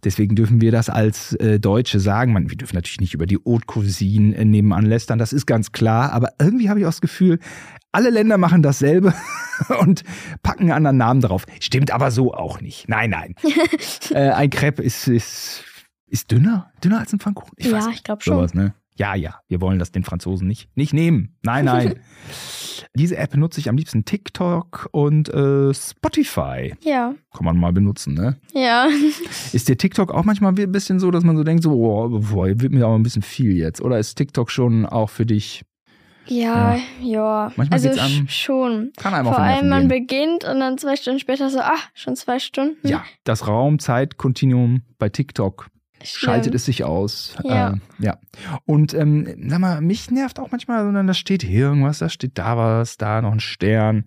Deswegen 0.04 0.36
dürfen 0.36 0.60
wir 0.60 0.72
das 0.72 0.90
als 0.90 1.32
äh, 1.34 1.58
Deutsche 1.58 2.00
sagen. 2.00 2.32
Man, 2.32 2.50
wir 2.50 2.56
dürfen 2.56 2.76
natürlich 2.76 3.00
nicht 3.00 3.14
über 3.14 3.26
die 3.26 3.38
Haute 3.44 3.66
Cuisine 3.66 4.36
äh, 4.36 4.44
nebenan 4.44 4.84
lästern, 4.84 5.18
das 5.18 5.32
ist 5.32 5.46
ganz 5.46 5.72
klar. 5.72 6.12
Aber 6.12 6.30
irgendwie 6.38 6.68
habe 6.68 6.78
ich 6.80 6.86
auch 6.86 6.90
das 6.90 7.00
Gefühl, 7.00 7.38
alle 7.92 8.10
Länder 8.10 8.36
machen 8.36 8.62
dasselbe 8.62 9.14
und 9.80 10.04
packen 10.42 10.64
einen 10.64 10.72
anderen 10.72 10.98
Namen 10.98 11.20
drauf. 11.22 11.46
Stimmt 11.60 11.90
aber 11.90 12.10
so 12.10 12.34
auch 12.34 12.60
nicht. 12.60 12.88
Nein, 12.88 13.10
nein. 13.10 13.34
äh, 14.10 14.30
ein 14.30 14.50
Crepe 14.50 14.82
ist, 14.82 15.08
ist, 15.08 15.64
ist 16.06 16.30
dünner, 16.30 16.70
dünner 16.84 17.00
als 17.00 17.12
ein 17.12 17.18
Pfannkuchen. 17.18 17.54
Ich 17.56 17.66
ja, 17.66 17.88
ich 17.90 18.04
glaube 18.04 18.22
schon. 18.22 18.34
Sowas, 18.34 18.54
ne? 18.54 18.74
Ja, 18.98 19.14
ja, 19.14 19.40
wir 19.48 19.60
wollen 19.60 19.78
das 19.78 19.92
den 19.92 20.04
Franzosen 20.04 20.46
nicht, 20.46 20.70
nicht 20.76 20.92
nehmen. 20.92 21.36
Nein, 21.42 21.64
nein. 21.64 21.94
Diese 22.96 23.16
App 23.16 23.36
nutze 23.36 23.60
ich 23.60 23.68
am 23.68 23.76
liebsten 23.76 24.04
TikTok 24.04 24.88
und 24.92 25.28
äh, 25.28 25.72
Spotify. 25.72 26.74
Ja, 26.82 27.14
Kann 27.34 27.44
man 27.44 27.56
mal 27.58 27.72
benutzen, 27.72 28.14
ne? 28.14 28.36
ja. 28.54 28.88
Ist 29.52 29.68
der 29.68 29.76
TikTok 29.78 30.12
auch 30.12 30.24
manchmal 30.24 30.52
ein 30.58 30.72
bisschen 30.72 30.98
so, 30.98 31.10
dass 31.10 31.22
man 31.24 31.36
so 31.36 31.44
denkt, 31.44 31.62
so, 31.62 31.70
boah, 31.70 32.08
boah, 32.10 32.46
wird 32.48 32.72
mir 32.72 32.84
aber 32.86 32.94
ein 32.96 33.02
bisschen 33.02 33.22
viel 33.22 33.56
jetzt? 33.56 33.80
Oder 33.80 33.98
ist 33.98 34.14
TikTok 34.16 34.50
schon 34.50 34.84
auch 34.86 35.10
für 35.10 35.26
dich, 35.26 35.62
Ja, 36.26 36.76
ja. 37.00 37.52
Manchmal 37.56 37.78
also 37.78 37.88
einem- 37.90 38.26
sch- 38.26 38.28
schon. 38.30 38.92
kann 38.96 39.14
einem 39.14 39.26
Vor 39.26 39.38
allem, 39.38 39.68
man 39.68 39.88
gehen? 39.88 40.06
beginnt 40.06 40.44
und 40.44 40.58
dann 40.60 40.76
zwei 40.78 40.96
Stunden 40.96 41.20
später 41.20 41.50
so, 41.50 41.60
ah, 41.60 41.76
schon 41.94 42.16
zwei 42.16 42.38
Stunden. 42.40 42.86
Ja, 42.88 43.04
das 43.24 43.46
Raum-Zeit-Kontinuum 43.46 44.82
bei 44.98 45.08
TikTok 45.08 45.68
Schlimm. 46.02 46.30
schaltet 46.32 46.54
es 46.54 46.64
sich 46.66 46.84
aus. 46.84 47.36
Ja. 47.44 47.72
Äh, 47.72 47.76
ja. 47.98 48.18
Und 48.64 48.94
ähm, 48.94 49.26
sag 49.48 49.58
mal, 49.60 49.80
mich 49.80 50.10
nervt 50.10 50.38
auch 50.38 50.50
manchmal, 50.50 50.84
sondern 50.84 51.06
da 51.06 51.14
steht 51.14 51.42
hier 51.42 51.66
irgendwas, 51.66 51.98
da 51.98 52.08
steht 52.08 52.38
da 52.38 52.56
was, 52.56 52.96
da 52.96 53.22
noch 53.22 53.32
ein 53.32 53.40
Stern. 53.40 54.06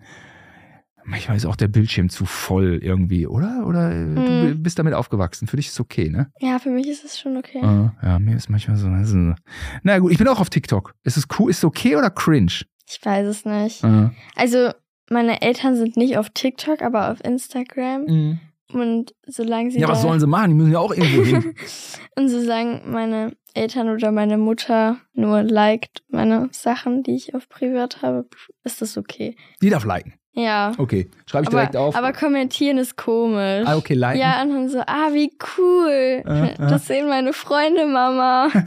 Manchmal 1.04 1.36
ist 1.38 1.46
auch 1.46 1.56
der 1.56 1.68
Bildschirm 1.68 2.08
zu 2.10 2.26
voll 2.26 2.78
irgendwie, 2.82 3.26
oder? 3.26 3.66
Oder 3.66 3.90
äh, 3.90 4.14
du 4.14 4.50
Hm. 4.50 4.62
bist 4.62 4.78
damit 4.78 4.92
aufgewachsen. 4.94 5.48
Für 5.48 5.56
dich 5.56 5.66
ist 5.66 5.72
es 5.72 5.80
okay, 5.80 6.08
ne? 6.10 6.30
Ja, 6.40 6.58
für 6.58 6.68
mich 6.70 6.86
ist 6.88 7.04
es 7.04 7.18
schon 7.18 7.36
okay. 7.38 7.58
Äh, 7.58 8.06
ja, 8.06 8.18
mir 8.18 8.36
ist 8.36 8.48
manchmal 8.50 8.76
so. 8.76 8.86
Also, 8.88 9.34
na 9.82 9.98
gut, 9.98 10.12
ich 10.12 10.18
bin 10.18 10.28
auch 10.28 10.40
auf 10.40 10.50
TikTok. 10.50 10.94
Ist 11.02 11.16
es 11.16 11.26
cool? 11.38 11.50
Ist 11.50 11.58
es 11.58 11.64
okay 11.64 11.96
oder 11.96 12.10
cringe? 12.10 12.52
Ich 12.88 13.00
weiß 13.02 13.26
es 13.26 13.44
nicht. 13.44 13.82
Äh. 13.82 14.10
Also, 14.36 14.70
meine 15.08 15.40
Eltern 15.42 15.74
sind 15.74 15.96
nicht 15.96 16.18
auf 16.18 16.30
TikTok, 16.30 16.82
aber 16.82 17.10
auf 17.10 17.24
Instagram. 17.24 18.02
Mhm. 18.04 18.40
Und 18.72 19.14
solange 19.26 19.70
sie 19.70 19.80
Ja, 19.80 19.88
was 19.88 20.02
sollen 20.02 20.20
sie 20.20 20.26
machen? 20.26 20.50
Die 20.50 20.56
müssen 20.56 20.72
ja 20.72 20.78
auch 20.78 20.92
irgendwo 20.92 21.24
hin. 21.24 21.54
Und 22.16 22.28
solange 22.28 22.82
meine 22.86 23.32
Eltern 23.54 23.88
oder 23.88 24.12
meine 24.12 24.38
Mutter 24.38 24.98
nur 25.12 25.42
liked 25.42 26.02
meine 26.08 26.48
Sachen, 26.52 27.02
die 27.02 27.14
ich 27.14 27.34
auf 27.34 27.48
privat 27.48 28.02
habe, 28.02 28.26
ist 28.64 28.80
das 28.80 28.96
okay. 28.96 29.36
Die 29.60 29.70
darf 29.70 29.84
liken. 29.84 30.14
Ja. 30.32 30.72
Okay, 30.78 31.10
schreibe 31.26 31.44
ich 31.44 31.50
direkt 31.50 31.74
aber, 31.74 31.86
auf. 31.86 31.96
aber 31.96 32.12
kommentieren 32.12 32.78
ist 32.78 32.96
komisch. 32.96 33.66
ah, 33.66 33.76
okay, 33.76 33.94
liken. 33.94 34.20
Ja, 34.20 34.40
und 34.42 34.50
dann 34.50 34.68
so, 34.68 34.80
ah, 34.80 35.12
wie 35.12 35.32
cool. 35.58 36.22
Äh, 36.24 36.52
äh. 36.52 36.56
Das 36.56 36.86
sehen 36.86 37.08
meine 37.08 37.32
Freunde, 37.32 37.86
Mama. 37.86 38.48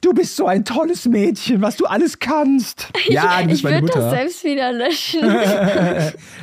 Du 0.00 0.12
bist 0.14 0.36
so 0.36 0.46
ein 0.46 0.64
tolles 0.64 1.06
Mädchen, 1.06 1.60
was 1.60 1.76
du 1.76 1.84
alles 1.84 2.20
kannst. 2.20 2.88
Ja, 3.08 3.42
du 3.42 3.48
bist 3.48 3.58
ich 3.58 3.64
meine 3.64 3.80
würde 3.82 3.94
das 3.94 4.10
selbst 4.10 4.44
wieder 4.44 4.70
löschen. 4.70 5.20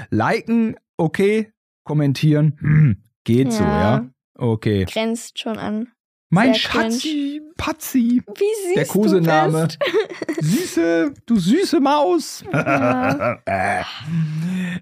Liken, 0.09 0.75
okay. 0.97 1.53
Kommentieren, 1.85 2.57
hm, 2.59 3.03
geht 3.23 3.53
so, 3.53 3.63
Ja. 3.63 3.79
ja. 3.97 4.09
Okay. 4.37 4.83
Grenzt 4.85 5.39
schon 5.39 5.57
an. 5.57 5.87
Mein 6.29 6.53
Sehr 6.55 6.63
cringe. 6.71 6.91
Schatzi, 6.91 7.41
Patzi, 7.55 8.21
Wie 8.27 8.65
süß 8.65 8.73
der 8.75 8.85
Kosename. 8.87 9.67
Süße, 10.41 11.13
du 11.25 11.37
süße 11.39 11.79
Maus. 11.79 12.43
Ja. 12.51 13.39
Äh. 13.45 13.83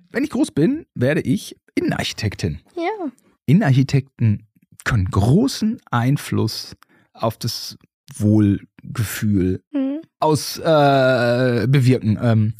Wenn 0.10 0.24
ich 0.24 0.30
groß 0.32 0.52
bin, 0.52 0.86
werde 0.96 1.22
ich 1.22 1.56
Innenarchitektin. 1.76 2.62
Ja. 2.76 3.12
Innenarchitekten 3.46 4.48
können 4.86 5.06
großen 5.12 5.80
Einfluss 5.92 6.76
auf 7.14 7.38
das 7.38 7.78
Wohlgefühl 8.18 9.62
Mhm. 9.72 10.02
aus 10.20 10.58
äh, 10.58 11.68
bewirken. 11.68 12.18
Ähm, 12.22 12.54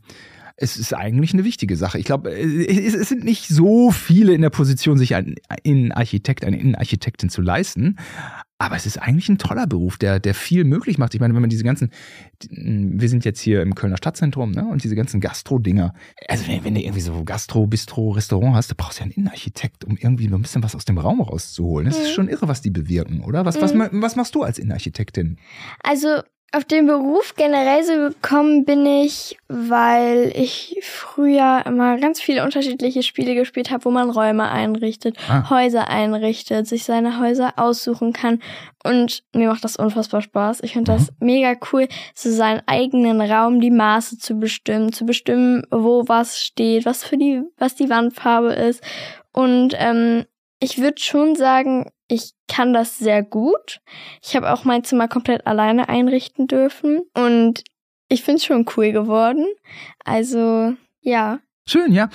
es 0.56 0.78
ist 0.78 0.94
eigentlich 0.94 1.34
eine 1.34 1.44
wichtige 1.44 1.76
Sache. 1.76 1.98
Ich 2.00 2.06
glaube, 2.06 2.32
es, 2.32 2.94
es 2.94 3.10
sind 3.10 3.24
nicht 3.24 3.48
so 3.48 3.92
viele 3.92 4.34
in 4.34 4.42
der 4.42 4.50
Position, 4.52 4.98
sich 4.98 5.16
einen 5.16 5.36
Innenarchitekt, 5.64 6.46
eine 6.46 6.60
Innenarchitektin 6.60 7.30
zu 7.30 7.42
leisten. 7.42 7.98
Aber 8.60 8.76
es 8.78 8.86
ist 8.86 8.98
eigentlich 8.98 9.28
ein 9.28 9.40
toller 9.40 9.68
Beruf, 9.68 9.98
der, 9.98 10.20
der 10.22 10.34
viel 10.34 10.64
möglich 10.64 10.98
macht. 10.98 11.14
Ich 11.16 11.20
meine, 11.20 11.34
wenn 11.34 11.42
man 11.42 11.50
diese 11.50 11.64
ganzen, 11.66 11.90
wir 12.50 13.10
sind 13.10 13.26
jetzt 13.26 13.42
hier 13.42 13.62
im 13.62 13.76
Kölner 13.76 13.98
Stadtzentrum, 13.98 14.52
ne? 14.52 14.66
Und 14.66 14.84
diese 14.84 14.96
ganzen 14.96 15.20
Gastro-Dinger. 15.20 15.94
Also 16.30 16.48
wenn, 16.48 16.64
wenn 16.64 16.76
du 16.76 16.82
irgendwie 16.82 17.02
so 17.02 17.24
Gastro, 17.26 17.68
Bistro, 17.68 18.12
Restaurant 18.12 18.56
hast, 18.56 18.70
da 18.72 18.76
brauchst 18.78 19.00
du 19.00 19.02
ja 19.02 19.06
einen 19.06 19.14
Innenarchitekt, 19.14 19.84
um 19.84 19.98
irgendwie 19.98 20.28
ein 20.28 20.42
bisschen 20.42 20.64
was 20.64 20.76
aus 20.76 20.86
dem 20.86 20.98
Raum 20.98 21.20
rauszuholen. 21.20 21.88
Das 21.90 21.98
ist 21.98 22.10
Mhm. 22.12 22.14
schon 22.14 22.28
irre, 22.30 22.48
was 22.48 22.62
die 22.62 22.70
bewirken, 22.70 23.22
oder? 23.22 23.44
Was, 23.46 23.60
was, 23.62 23.74
Mhm. 23.74 23.80
ma- 23.80 23.90
was 23.92 24.16
machst 24.16 24.34
du 24.36 24.44
als 24.44 24.60
Innenarchitektin? 24.60 25.38
Also 25.82 26.22
auf 26.56 26.66
den 26.66 26.86
Beruf 26.86 27.34
generell 27.36 27.84
so 27.84 27.94
gekommen 27.94 28.64
bin 28.64 28.86
ich, 28.86 29.38
weil 29.48 30.32
ich 30.36 30.78
früher 30.84 31.64
immer 31.66 31.98
ganz 31.98 32.22
viele 32.22 32.44
unterschiedliche 32.44 33.02
Spiele 33.02 33.34
gespielt 33.34 33.72
habe, 33.72 33.86
wo 33.86 33.90
man 33.90 34.12
Räume 34.12 34.50
einrichtet, 34.50 35.18
Ah. 35.28 35.50
Häuser 35.50 35.90
einrichtet, 35.90 36.68
sich 36.68 36.84
seine 36.84 37.20
Häuser 37.20 37.54
aussuchen 37.58 38.14
kann. 38.14 38.40
Und 38.84 39.24
mir 39.34 39.50
macht 39.50 39.64
das 39.64 39.78
unfassbar 39.78 40.22
Spaß. 40.22 40.60
Ich 40.62 40.74
finde 40.74 40.92
das 40.92 41.12
mega 41.20 41.56
cool, 41.72 41.88
so 42.14 42.30
seinen 42.30 42.62
eigenen 42.68 43.20
Raum, 43.20 43.60
die 43.60 43.72
Maße 43.72 44.20
zu 44.20 44.36
bestimmen, 44.36 44.94
zu 44.94 45.06
bestimmen, 45.06 45.64
wo 45.72 46.04
was 46.08 46.40
steht, 46.40 46.86
was 46.86 47.04
für 47.04 47.18
die, 47.18 47.42
was 47.58 47.74
die 47.76 47.90
Wandfarbe 47.90 48.54
ist. 48.54 48.84
Und 49.32 49.74
ähm, 49.80 50.26
ich 50.60 50.80
würde 50.80 51.02
schon 51.02 51.36
sagen, 51.36 51.90
ich 52.14 52.34
kann 52.48 52.74
das 52.74 52.98
sehr 52.98 53.24
gut. 53.24 53.82
Ich 54.22 54.36
habe 54.36 54.52
auch 54.52 54.64
mein 54.64 54.84
Zimmer 54.84 55.08
komplett 55.08 55.48
alleine 55.48 55.90
einrichten 55.90 56.48
dürfen 56.48 57.02
und 57.14 57.64
ich 58.10 58.24
finde 58.24 58.38
es 58.38 58.46
schon 58.46 58.66
cool 58.76 58.92
geworden. 58.92 59.46
Also 60.06 60.76
ja, 61.02 61.40
Schön, 61.66 61.94
ja. 61.94 62.10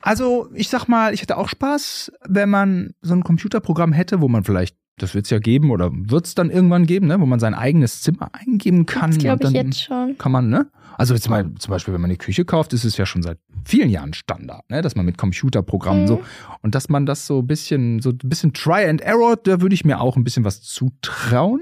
Also, 0.00 0.48
ich 0.54 0.68
sag 0.68 0.86
mal, 0.86 1.12
ich 1.12 1.22
hätte 1.22 1.36
auch 1.36 1.48
Spaß, 1.48 2.12
wenn 2.26 2.48
man 2.48 2.94
so 3.02 3.14
ein 3.14 3.24
Computerprogramm 3.24 3.92
hätte, 3.92 4.20
wo 4.20 4.28
man 4.28 4.44
vielleicht, 4.44 4.76
das 4.98 5.14
wird 5.14 5.24
es 5.26 5.30
ja 5.30 5.38
geben 5.38 5.70
oder 5.70 5.90
wird 5.92 6.26
es 6.26 6.34
dann 6.34 6.50
irgendwann 6.50 6.86
geben, 6.86 7.06
ne, 7.06 7.20
wo 7.20 7.26
man 7.26 7.40
sein 7.40 7.54
eigenes 7.54 8.02
Zimmer 8.02 8.30
eingeben 8.32 8.86
kann. 8.86 9.10
das 9.10 9.18
glaube 9.18 9.44
ich 9.44 9.50
jetzt 9.52 9.80
schon. 9.82 10.16
kann 10.18 10.32
man, 10.32 10.48
ne? 10.50 10.66
Also 10.96 11.16
zum 11.16 11.32
Beispiel, 11.68 11.94
wenn 11.94 12.00
man 12.00 12.10
eine 12.10 12.16
Küche 12.18 12.44
kauft, 12.44 12.72
ist 12.72 12.82
es 12.84 12.96
ja 12.96 13.06
schon 13.06 13.22
seit 13.22 13.38
vielen 13.64 13.88
Jahren 13.88 14.14
Standard, 14.14 14.68
ne? 14.68 14.82
Dass 14.82 14.96
man 14.96 15.06
mit 15.06 15.16
Computerprogrammen 15.16 16.02
Mhm. 16.02 16.06
so 16.08 16.22
und 16.62 16.74
dass 16.74 16.88
man 16.88 17.06
das 17.06 17.26
so 17.26 17.38
ein 17.40 17.46
bisschen, 17.46 18.00
so 18.00 18.10
ein 18.10 18.18
bisschen 18.24 18.52
Try 18.52 18.84
and 18.88 19.00
Error, 19.00 19.36
da 19.36 19.60
würde 19.60 19.74
ich 19.74 19.84
mir 19.84 20.00
auch 20.00 20.16
ein 20.16 20.24
bisschen 20.24 20.44
was 20.44 20.60
zutrauen. 20.62 21.60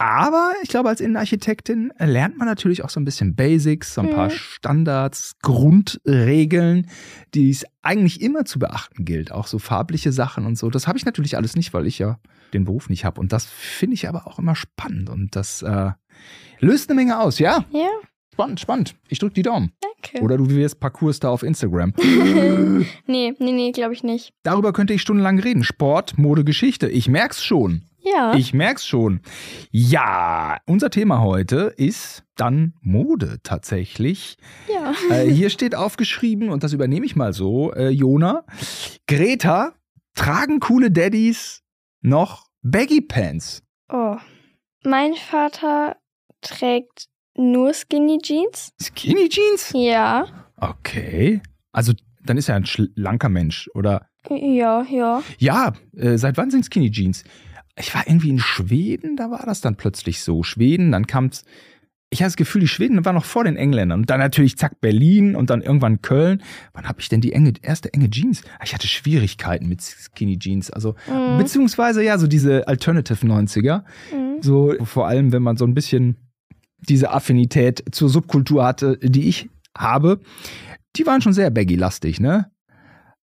Aber 0.00 0.52
ich 0.62 0.68
glaube, 0.68 0.88
als 0.90 1.00
Innenarchitektin 1.00 1.92
lernt 1.98 2.38
man 2.38 2.46
natürlich 2.46 2.84
auch 2.84 2.90
so 2.90 3.00
ein 3.00 3.04
bisschen 3.04 3.34
Basics, 3.34 3.94
so 3.94 4.00
ein 4.02 4.10
paar 4.10 4.28
Mhm. 4.28 4.32
Standards, 4.32 5.34
Grundregeln, 5.42 6.86
die 7.34 7.50
es 7.50 7.64
eigentlich 7.82 8.20
immer 8.20 8.44
zu 8.44 8.58
beachten 8.60 9.04
gilt. 9.04 9.32
Auch 9.32 9.46
so 9.48 9.58
farbliche 9.58 10.12
Sachen 10.12 10.46
und 10.46 10.56
so. 10.56 10.70
Das 10.70 10.86
habe 10.86 10.98
ich 10.98 11.04
natürlich 11.04 11.36
alles 11.36 11.56
nicht, 11.56 11.74
weil 11.74 11.86
ich 11.86 11.98
ja 11.98 12.18
den 12.54 12.64
Beruf 12.64 12.88
nicht 12.88 13.04
habe. 13.04 13.20
Und 13.20 13.32
das 13.32 13.44
finde 13.46 13.94
ich 13.94 14.08
aber 14.08 14.26
auch 14.26 14.38
immer 14.38 14.54
spannend. 14.54 15.10
Und 15.10 15.34
das 15.34 15.62
äh, 15.62 15.90
löst 16.60 16.88
eine 16.90 16.96
Menge 16.96 17.18
aus, 17.20 17.38
ja? 17.38 17.64
Ja, 17.72 17.88
Spannend, 18.32 18.60
spannend. 18.60 18.94
Ich 19.08 19.18
drücke 19.18 19.34
die 19.34 19.42
Daumen. 19.42 19.72
danke. 19.80 20.24
Oder 20.24 20.36
du 20.36 20.48
wirst 20.48 20.78
Parcours 20.78 21.18
da 21.18 21.28
auf 21.28 21.42
Instagram. 21.42 21.92
nee, 21.98 22.86
nee, 23.06 23.34
nee, 23.40 23.72
glaube 23.72 23.94
ich 23.94 24.04
nicht. 24.04 24.32
Darüber 24.44 24.72
könnte 24.72 24.92
ich 24.94 25.02
stundenlang 25.02 25.40
reden. 25.40 25.64
Sport, 25.64 26.18
Mode, 26.18 26.44
Geschichte. 26.44 26.88
Ich 26.88 27.08
merk's 27.08 27.42
schon. 27.44 27.82
Ja. 28.00 28.34
Ich 28.34 28.54
merk's 28.54 28.86
schon. 28.86 29.20
Ja, 29.70 30.58
unser 30.66 30.90
Thema 30.90 31.20
heute 31.20 31.74
ist 31.76 32.24
dann 32.36 32.74
Mode 32.80 33.38
tatsächlich. 33.42 34.36
ja. 34.72 34.94
äh, 35.10 35.30
hier 35.30 35.50
steht 35.50 35.74
aufgeschrieben, 35.74 36.50
und 36.50 36.62
das 36.62 36.72
übernehme 36.72 37.06
ich 37.06 37.16
mal 37.16 37.32
so, 37.32 37.72
äh, 37.72 37.88
Jona. 37.88 38.44
Greta, 39.06 39.72
tragen 40.14 40.60
coole 40.60 40.90
Daddies 40.90 41.62
noch 42.00 42.46
Baggy 42.62 43.00
Pants? 43.00 43.62
Oh. 43.88 44.16
Mein 44.84 45.14
Vater 45.14 45.96
trägt 46.40 47.06
nur 47.34 47.72
Skinny 47.74 48.18
Jeans. 48.18 48.72
Skinny 48.80 49.28
Jeans? 49.28 49.72
Ja. 49.74 50.26
Okay. 50.56 51.40
Also, 51.72 51.92
dann 52.24 52.36
ist 52.36 52.48
er 52.48 52.56
ein 52.56 52.66
schlanker 52.66 53.28
Mensch, 53.28 53.68
oder? 53.74 54.06
Ja, 54.30 54.82
ja. 54.82 55.22
Ja, 55.38 55.72
äh, 55.96 56.16
seit 56.18 56.36
wann 56.36 56.50
sind 56.50 56.64
Skinny 56.64 56.90
Jeans? 56.90 57.24
Ich 57.78 57.94
war 57.94 58.06
irgendwie 58.06 58.30
in 58.30 58.38
Schweden, 58.38 59.16
da 59.16 59.30
war 59.30 59.44
das 59.46 59.60
dann 59.60 59.76
plötzlich 59.76 60.20
so. 60.22 60.42
Schweden, 60.42 60.92
dann 60.92 61.06
kam's. 61.06 61.44
Ich 62.10 62.20
habe 62.22 62.28
das 62.28 62.36
Gefühl, 62.36 62.62
die 62.62 62.68
Schweden 62.68 63.04
waren 63.04 63.14
noch 63.14 63.26
vor 63.26 63.44
den 63.44 63.56
Engländern. 63.56 64.00
Und 64.00 64.08
dann 64.10 64.18
natürlich 64.18 64.56
zack 64.56 64.80
Berlin 64.80 65.36
und 65.36 65.50
dann 65.50 65.60
irgendwann 65.60 66.00
Köln. 66.00 66.42
Wann 66.72 66.88
habe 66.88 67.00
ich 67.02 67.10
denn 67.10 67.20
die 67.20 67.34
enge, 67.34 67.52
erste 67.60 67.92
enge 67.92 68.08
Jeans? 68.08 68.42
Ah, 68.58 68.62
Ich 68.64 68.72
hatte 68.72 68.88
Schwierigkeiten 68.88 69.68
mit 69.68 69.82
Skinny 69.82 70.38
Jeans. 70.38 70.70
Also, 70.70 70.94
Mhm. 71.06 71.36
beziehungsweise 71.38 72.02
ja, 72.02 72.16
so 72.16 72.26
diese 72.26 72.66
Alternative 72.66 73.26
90er. 73.26 73.84
Mhm. 74.10 74.42
So, 74.42 74.74
vor 74.84 75.06
allem, 75.06 75.32
wenn 75.32 75.42
man 75.42 75.58
so 75.58 75.66
ein 75.66 75.74
bisschen 75.74 76.16
diese 76.78 77.10
Affinität 77.10 77.84
zur 77.92 78.08
Subkultur 78.08 78.64
hatte, 78.64 78.96
die 79.02 79.28
ich 79.28 79.50
habe, 79.76 80.20
die 80.96 81.04
waren 81.06 81.20
schon 81.20 81.34
sehr 81.34 81.50
baggy-lastig, 81.50 82.20
ne? 82.20 82.50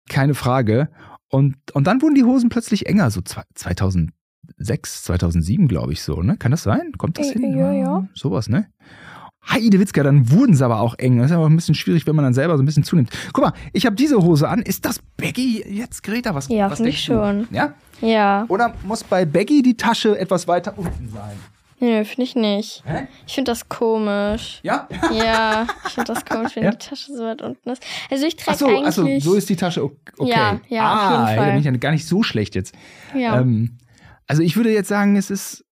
Keine 0.09 0.35
Frage. 0.35 0.89
Und, 1.29 1.55
und 1.73 1.87
dann 1.87 2.03
wurden 2.03 2.13
die 2.15 2.23
Hosen 2.23 2.49
plötzlich 2.49 2.85
enger, 2.85 3.09
so 3.09 3.21
zwei- 3.21 3.43
2006, 4.57 5.03
2007, 5.03 5.67
glaube 5.67 5.93
ich 5.93 6.01
so, 6.01 6.21
ne? 6.21 6.37
Kann 6.37 6.51
das 6.51 6.63
sein? 6.63 6.91
Kommt 6.97 7.17
das 7.17 7.29
Äh, 7.31 7.33
hin? 7.39 7.57
ja, 7.57 7.73
ja. 7.73 8.07
Sowas, 8.13 8.47
ne? 8.49 8.67
Heidewitzka, 9.47 10.01
dann 10.01 10.31
wurden 10.31 10.55
sie 10.55 10.65
aber 10.65 10.79
auch 10.79 10.95
eng. 10.97 11.17
Das 11.19 11.27
ist 11.27 11.31
aber 11.37 11.45
ein 11.47 11.55
bisschen 11.55 11.75
schwierig, 11.75 12.07
wenn 12.07 12.15
man 12.15 12.23
dann 12.25 12.33
selber 12.33 12.57
so 12.57 12.63
ein 12.63 12.65
bisschen 12.65 12.83
zunimmt. 12.83 13.11
Guck 13.31 13.43
mal, 13.43 13.53
ich 13.73 13.85
habe 13.85 13.95
diese 13.95 14.17
Hose 14.17 14.49
an. 14.49 14.61
Ist 14.63 14.85
das 14.85 14.99
Baggy 15.17 15.63
jetzt, 15.69 16.01
Greta? 16.01 16.33
Was, 16.33 16.47
Ja, 16.47 16.65
was 16.71 16.77
finde 16.79 16.89
denkst 16.91 17.01
ich 17.01 17.05
du? 17.07 17.13
schon. 17.13 17.47
Ja? 17.51 17.73
Ja. 18.01 18.45
Oder 18.47 18.73
muss 18.83 19.03
bei 19.03 19.23
Baggy 19.25 19.61
die 19.61 19.77
Tasche 19.77 20.17
etwas 20.17 20.47
weiter 20.47 20.73
unten 20.77 21.09
sein? 21.09 21.35
Nö, 21.79 22.03
finde 22.05 22.23
ich 22.23 22.35
nicht. 22.35 22.83
Hä? 22.87 23.07
Ich 23.27 23.35
finde 23.35 23.51
das 23.51 23.69
komisch. 23.69 24.61
Ja? 24.63 24.87
Ja, 25.13 25.67
ich 25.85 25.91
finde 25.93 26.11
das 26.13 26.25
komisch, 26.25 26.55
wenn 26.55 26.63
Ja? 26.63 26.71
die 26.71 26.77
Tasche 26.77 27.13
so 27.15 27.23
weit 27.23 27.43
unten 27.43 27.69
ist. 27.69 27.83
Also 28.09 28.25
ich 28.25 28.37
trage 28.37 28.57
so, 28.57 28.65
eigentlich. 28.67 28.85
also 28.85 29.19
so 29.19 29.35
ist 29.35 29.47
die 29.49 29.55
Tasche 29.57 29.83
okay. 29.83 29.99
Ja, 30.21 30.59
ja, 30.69 30.93
auf 30.93 30.99
ah, 30.99 31.11
jeden 31.11 31.27
ey, 31.27 31.35
Fall. 31.37 31.45
Da 31.45 31.51
bin 31.51 31.59
ich 31.59 31.65
ja 31.65 31.71
gar 31.73 31.91
nicht 31.91 32.07
so 32.07 32.23
schlecht 32.23 32.55
jetzt. 32.55 32.73
ja. 33.13 33.39
Ähm, 33.41 33.77
also 34.27 34.41
ich 34.41 34.55
würde 34.55 34.71
jetzt 34.71 34.89
sagen, 34.89 35.15
es 35.15 35.29
ist 35.31 35.63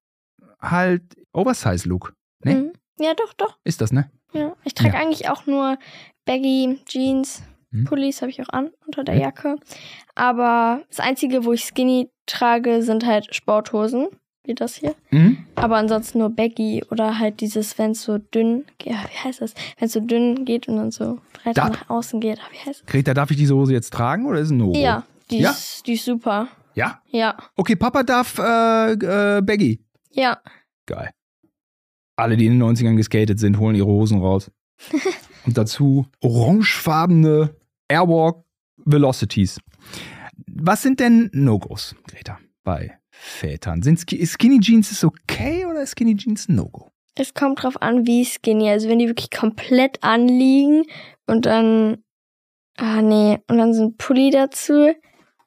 halt 0.62 1.04
Oversize-Look. 1.34 2.14
Ne? 2.44 2.54
Mhm. 2.56 2.74
ja, 3.00 3.14
doch, 3.14 3.34
doch. 3.34 3.58
Ist 3.64 3.82
das, 3.82 3.92
ne? 3.92 4.10
Ja. 4.34 4.56
Ich 4.64 4.74
trage 4.74 4.94
Ja. 4.96 5.00
eigentlich 5.02 5.30
auch 5.30 5.46
nur 5.46 5.78
Baggy 6.26 6.80
Jeans. 6.86 7.44
Mhm. 7.72 7.86
Pullis 7.86 8.22
habe 8.22 8.30
ich 8.32 8.42
auch 8.42 8.50
an 8.50 8.72
unter 8.86 9.04
der 9.04 9.16
Mhm. 9.16 9.22
Jacke. 9.22 9.56
Aber 10.16 10.84
das 10.90 11.00
Einzige, 11.00 11.46
wo 11.46 11.54
ich 11.54 11.64
Skinny 11.66 12.10
trage, 12.26 12.82
sind 12.84 13.06
halt 13.06 13.34
Sporthosen, 13.36 14.08
wie 14.46 14.54
das 14.54 14.76
hier. 14.76 14.96
Mhm. 15.12 15.46
Aber 15.56 15.78
ansonsten 15.78 16.20
nur 16.20 16.30
Baggy 16.30 16.84
oder 16.92 17.20
halt 17.20 17.42
dieses, 17.42 17.78
wenn 17.78 17.92
es 17.92 18.04
so 18.04 18.18
dünn, 18.20 18.66
ja, 18.84 18.94
wie 19.12 19.18
heißt 19.28 19.42
das? 19.42 19.54
Wenn 19.78 19.88
es 19.88 19.94
so 19.94 20.00
dünn 20.00 20.46
geht 20.46 20.68
und 20.68 20.78
dann 20.78 20.92
so 20.92 21.20
breiter 21.44 21.62
Da- 21.64 21.70
nach 21.70 21.90
außen 21.90 22.20
geht. 22.20 22.40
Ah, 22.40 22.48
Wie 22.52 22.58
heißt 22.58 22.82
das? 22.82 22.86
Greta, 22.86 23.14
darf 23.14 23.32
ich 23.32 23.38
diese 23.38 23.56
Hose 23.56 23.74
jetzt 23.74 23.92
tragen 23.94 24.26
oder 24.28 24.40
ist 24.40 24.48
es 24.48 24.52
ein 24.52 24.58
No? 24.58 24.74
Ja, 24.76 25.04
die, 25.32 25.40
Ja? 25.40 25.52
Ist, 25.52 25.86
die 25.88 25.94
ist 25.94 26.06
super. 26.06 26.48
Ja? 26.76 27.02
Ja, 27.08 27.38
Okay, 27.56 27.76
Papa 27.76 28.04
darf 28.04 28.38
äh, 28.40 28.92
äh, 28.94 29.42
Baggy. 29.42 29.80
ja. 30.12 30.42
Geil. 30.86 31.12
Alle, 32.18 32.36
die 32.38 32.46
in 32.46 32.60
den 32.60 32.64
90ern 32.64 32.96
geskatet 32.96 33.40
sind, 33.40 33.58
holen 33.58 33.76
ihre 33.76 33.88
Hosen 33.88 34.20
raus. 34.20 34.52
Und 35.46 35.58
dazu 35.58 36.06
orangefarbene 36.22 37.56
Airwalk 37.88 38.44
Velocities. 38.86 39.60
Was 40.48 40.82
sind 40.82 41.00
denn 41.00 41.30
No-Gos, 41.34 41.96
Greta, 42.08 42.40
bei 42.64 42.98
Vätern? 43.12 43.82
Sind 43.82 44.00
Sk 44.00 44.12
Skinny 44.26 44.60
Jeans 44.60 44.92
ist 44.92 45.04
okay 45.04 45.66
oder 45.66 45.82
ist 45.84 45.92
Skinny 45.92 46.16
Jeans 46.16 46.50
ein 46.50 46.56
No-Go? 46.56 46.90
Es 47.16 47.34
kommt 47.34 47.62
drauf 47.64 47.82
an, 47.82 48.06
wie 48.08 48.26
skinny. 48.26 48.70
Also 48.70 48.90
wenn 48.90 49.00
die 49.00 49.08
wirklich 49.08 49.32
komplett 49.32 50.02
anliegen 50.04 50.84
und 51.28 51.46
dann, 51.46 52.04
ah 52.78 53.02
nee, 53.02 53.40
und 53.48 53.58
dann 53.58 53.74
so 53.74 53.84
ein 53.86 53.98
Pulli 53.98 54.32
dazu, 54.32 54.94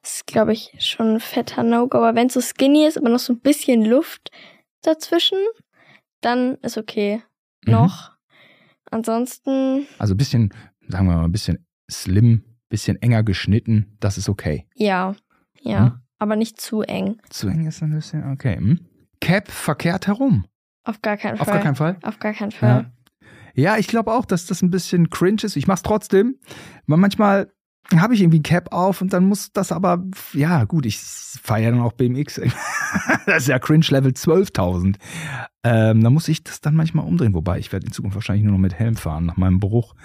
ist 0.07 0.27
glaube 0.27 0.53
ich 0.53 0.73
schon 0.79 1.15
ein 1.15 1.19
fetter 1.19 1.63
No-Go. 1.63 1.97
Aber 1.99 2.15
wenn 2.15 2.27
es 2.27 2.33
so 2.33 2.41
skinny 2.41 2.85
ist, 2.85 2.97
aber 2.97 3.09
noch 3.09 3.19
so 3.19 3.33
ein 3.33 3.39
bisschen 3.39 3.83
Luft 3.85 4.31
dazwischen, 4.83 5.37
dann 6.21 6.55
ist 6.61 6.77
okay. 6.77 7.21
Mhm. 7.65 7.73
Noch. 7.73 8.11
Ansonsten, 8.91 9.85
Also 9.99 10.13
ein 10.13 10.17
bisschen, 10.17 10.53
sagen 10.87 11.07
wir 11.07 11.15
mal, 11.15 11.25
ein 11.25 11.31
bisschen 11.31 11.65
slim, 11.91 12.43
bisschen 12.69 13.01
enger 13.01 13.23
geschnitten, 13.23 13.97
das 13.99 14.17
ist 14.17 14.29
okay. 14.29 14.65
ja, 14.75 15.15
ja, 15.61 15.81
Mhm. 15.81 16.01
aber 16.19 16.35
nicht 16.35 16.61
zu 16.61 16.81
eng. 16.81 17.19
Zu 17.29 17.47
eng 17.49 17.65
ist 17.67 17.81
ein 17.81 17.91
bisschen, 17.91 18.31
okay. 18.31 18.55
Hm? 18.57 18.85
Cap 19.19 19.49
verkehrt 19.49 20.07
herum. 20.07 20.45
Auf 20.85 21.01
gar 21.01 21.17
keinen 21.17 21.39
Auf 21.39 21.45
Fall. 21.47 21.55
gar 21.55 21.63
keinen 21.63 21.75
Fall. 21.75 21.97
Auf 22.03 22.19
gar 22.19 22.33
keinen 22.33 22.51
Fall. 22.51 22.91
Ja, 23.55 23.77
ich 23.77 23.87
glaube 23.87 24.13
auch, 24.13 24.23
dass 24.25 24.45
das 24.45 24.61
ein 24.61 24.69
bisschen 24.69 25.09
cringe 25.09 25.41
ist. 25.43 25.55
Ich 25.57 25.67
mach's 25.67 25.81
trotzdem. 25.81 26.39
Man 26.85 26.99
manchmal 26.99 27.51
habe 27.95 28.13
ich 28.13 28.21
irgendwie 28.21 28.39
ein 28.39 28.43
Cap 28.43 28.73
auf 28.73 29.01
und 29.01 29.13
dann 29.13 29.25
muss 29.25 29.51
das 29.53 29.71
aber, 29.71 30.03
ja 30.33 30.65
gut, 30.65 30.85
ich 30.85 30.99
fahre 30.99 31.61
ja 31.61 31.71
dann 31.71 31.79
auch 31.81 31.93
BMX. 31.93 32.41
das 33.25 33.43
ist 33.43 33.47
ja 33.47 33.59
Cringe 33.59 33.85
Level 33.89 34.11
12.000. 34.11 34.95
Ähm, 35.63 36.03
da 36.03 36.09
muss 36.09 36.27
ich 36.27 36.43
das 36.43 36.59
dann 36.61 36.75
manchmal 36.75 37.05
umdrehen, 37.05 37.33
wobei 37.33 37.59
ich 37.59 37.71
werde 37.71 37.85
in 37.87 37.91
Zukunft 37.93 38.15
wahrscheinlich 38.15 38.43
nur 38.43 38.53
noch 38.53 38.59
mit 38.59 38.73
Helm 38.73 38.95
fahren 38.95 39.25
nach 39.25 39.37
meinem 39.37 39.59
Bruch. 39.59 39.95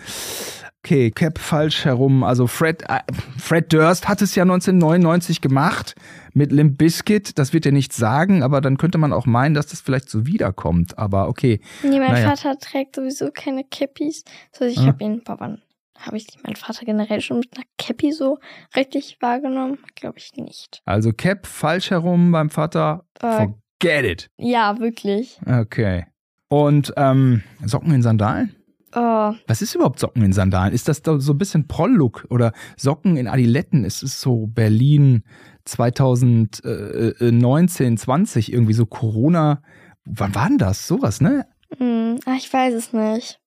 Okay, 0.85 1.13
Cap 1.13 1.39
falsch 1.39 1.85
herum. 1.85 2.25
Also 2.25 2.49
Fred, 2.49 2.83
äh, 2.89 3.01
Fred 3.39 3.73
Durst 3.73 4.09
hat 4.09 4.21
es 4.21 4.35
ja 4.35 4.43
1999 4.43 5.41
gemacht 5.41 5.95
mit 6.35 6.51
Limp 6.51 6.77
Bizkit. 6.79 7.39
Das 7.39 7.53
wird 7.53 7.65
ja 7.65 7.71
nichts 7.71 7.97
sagen, 7.97 8.43
aber 8.43 8.61
dann 8.61 8.79
könnte 8.79 8.99
man 8.99 9.13
auch 9.13 9.27
meinen, 9.27 9.55
dass 9.55 9.69
das 9.69 9.81
vielleicht 9.81 10.11
so 10.11 10.27
wiederkommt. 10.27 10.99
Aber 10.99 11.29
okay. 11.29 11.61
Nee, 11.85 12.01
mein 12.01 12.13
Naja. 12.13 12.31
Vater 12.35 12.59
trägt 12.59 12.97
sowieso 12.97 13.31
keine 13.33 13.63
Cappies. 13.65 14.25
So, 14.51 14.65
ich 14.65 14.79
Ah. 14.81 14.87
habe 14.87 15.05
ihn, 15.05 15.23
boah, 15.25 15.37
wann 15.39 15.63
habe 16.03 16.17
ich 16.17 16.27
meinen 16.43 16.57
Vater 16.57 16.85
generell 16.85 17.21
schon 17.21 17.39
mit 17.41 17.57
einer 17.57 17.65
Cappy 17.79 18.13
so 18.13 18.39
richtig 18.77 19.19
wahrgenommen? 19.21 19.79
Glaube 19.95 20.19
ich 20.19 20.33
nicht. 20.37 20.83
Also 20.85 21.13
Cap 21.13 21.47
falsch 21.47 21.91
herum 21.91 22.33
beim 22.33 22.51
Vater. 22.51 23.05
Äh, 23.21 23.49
Forget 23.81 24.05
it. 24.05 24.31
ja, 24.39 24.79
wirklich. 24.79 25.41
Okay. 25.47 26.07
Und 26.49 26.93
ähm, 26.97 27.43
Socken 27.65 27.95
in 27.95 28.03
Sandalen? 28.03 28.55
Oh, 28.95 29.33
Was 29.47 29.63
ist 29.63 29.75
überhaupt 29.75 29.99
Socken 29.99 30.23
in 30.23 30.35
Sandalen? 30.35 30.75
Ist 30.75 30.87
das 30.87 31.01
da 31.01 31.19
so 31.19 31.33
ein 31.33 31.39
bisschen 31.39 31.67
Proll-Look 31.67 32.27
oder 32.29 32.53
Socken 32.77 33.17
in 33.17 33.27
Adiletten? 33.27 33.87
Ist 33.87 34.03
es 34.03 34.21
so 34.21 34.49
Berlin 34.49 35.23
2019, 35.65 37.97
20, 37.97 38.53
irgendwie 38.53 38.75
so 38.75 38.85
Corona? 38.87 39.63
Wann 40.05 40.35
war 40.35 40.49
denn 40.49 40.59
das? 40.59 40.87
Sowas, 40.87 41.21
ne? 41.23 41.47
hm, 41.79 42.19
ah, 42.27 42.35
ich 42.37 42.53
weiß 42.53 42.75
es 42.75 42.93
nicht. 42.93 43.41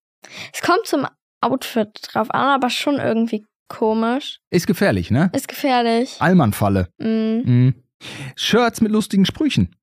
Es 0.52 0.62
kommt 0.62 0.88
zum 0.88 1.06
Outfit 1.46 1.90
drauf 2.12 2.30
an, 2.32 2.48
aber 2.48 2.70
schon 2.70 2.96
irgendwie 2.96 3.46
komisch. 3.68 4.40
Ist 4.52 4.68
gefährlich, 4.68 5.12
ne? 5.12 5.30
Ist 5.34 5.48
gefährlich. 5.48 6.18
Allmann-Falle. 6.20 6.88
Mm, 7.00 7.40
Mhm. 7.46 7.74
Shirts 8.36 8.82
mit 8.82 8.92
lustigen 8.92 9.26
Sprüchen. 9.26 9.76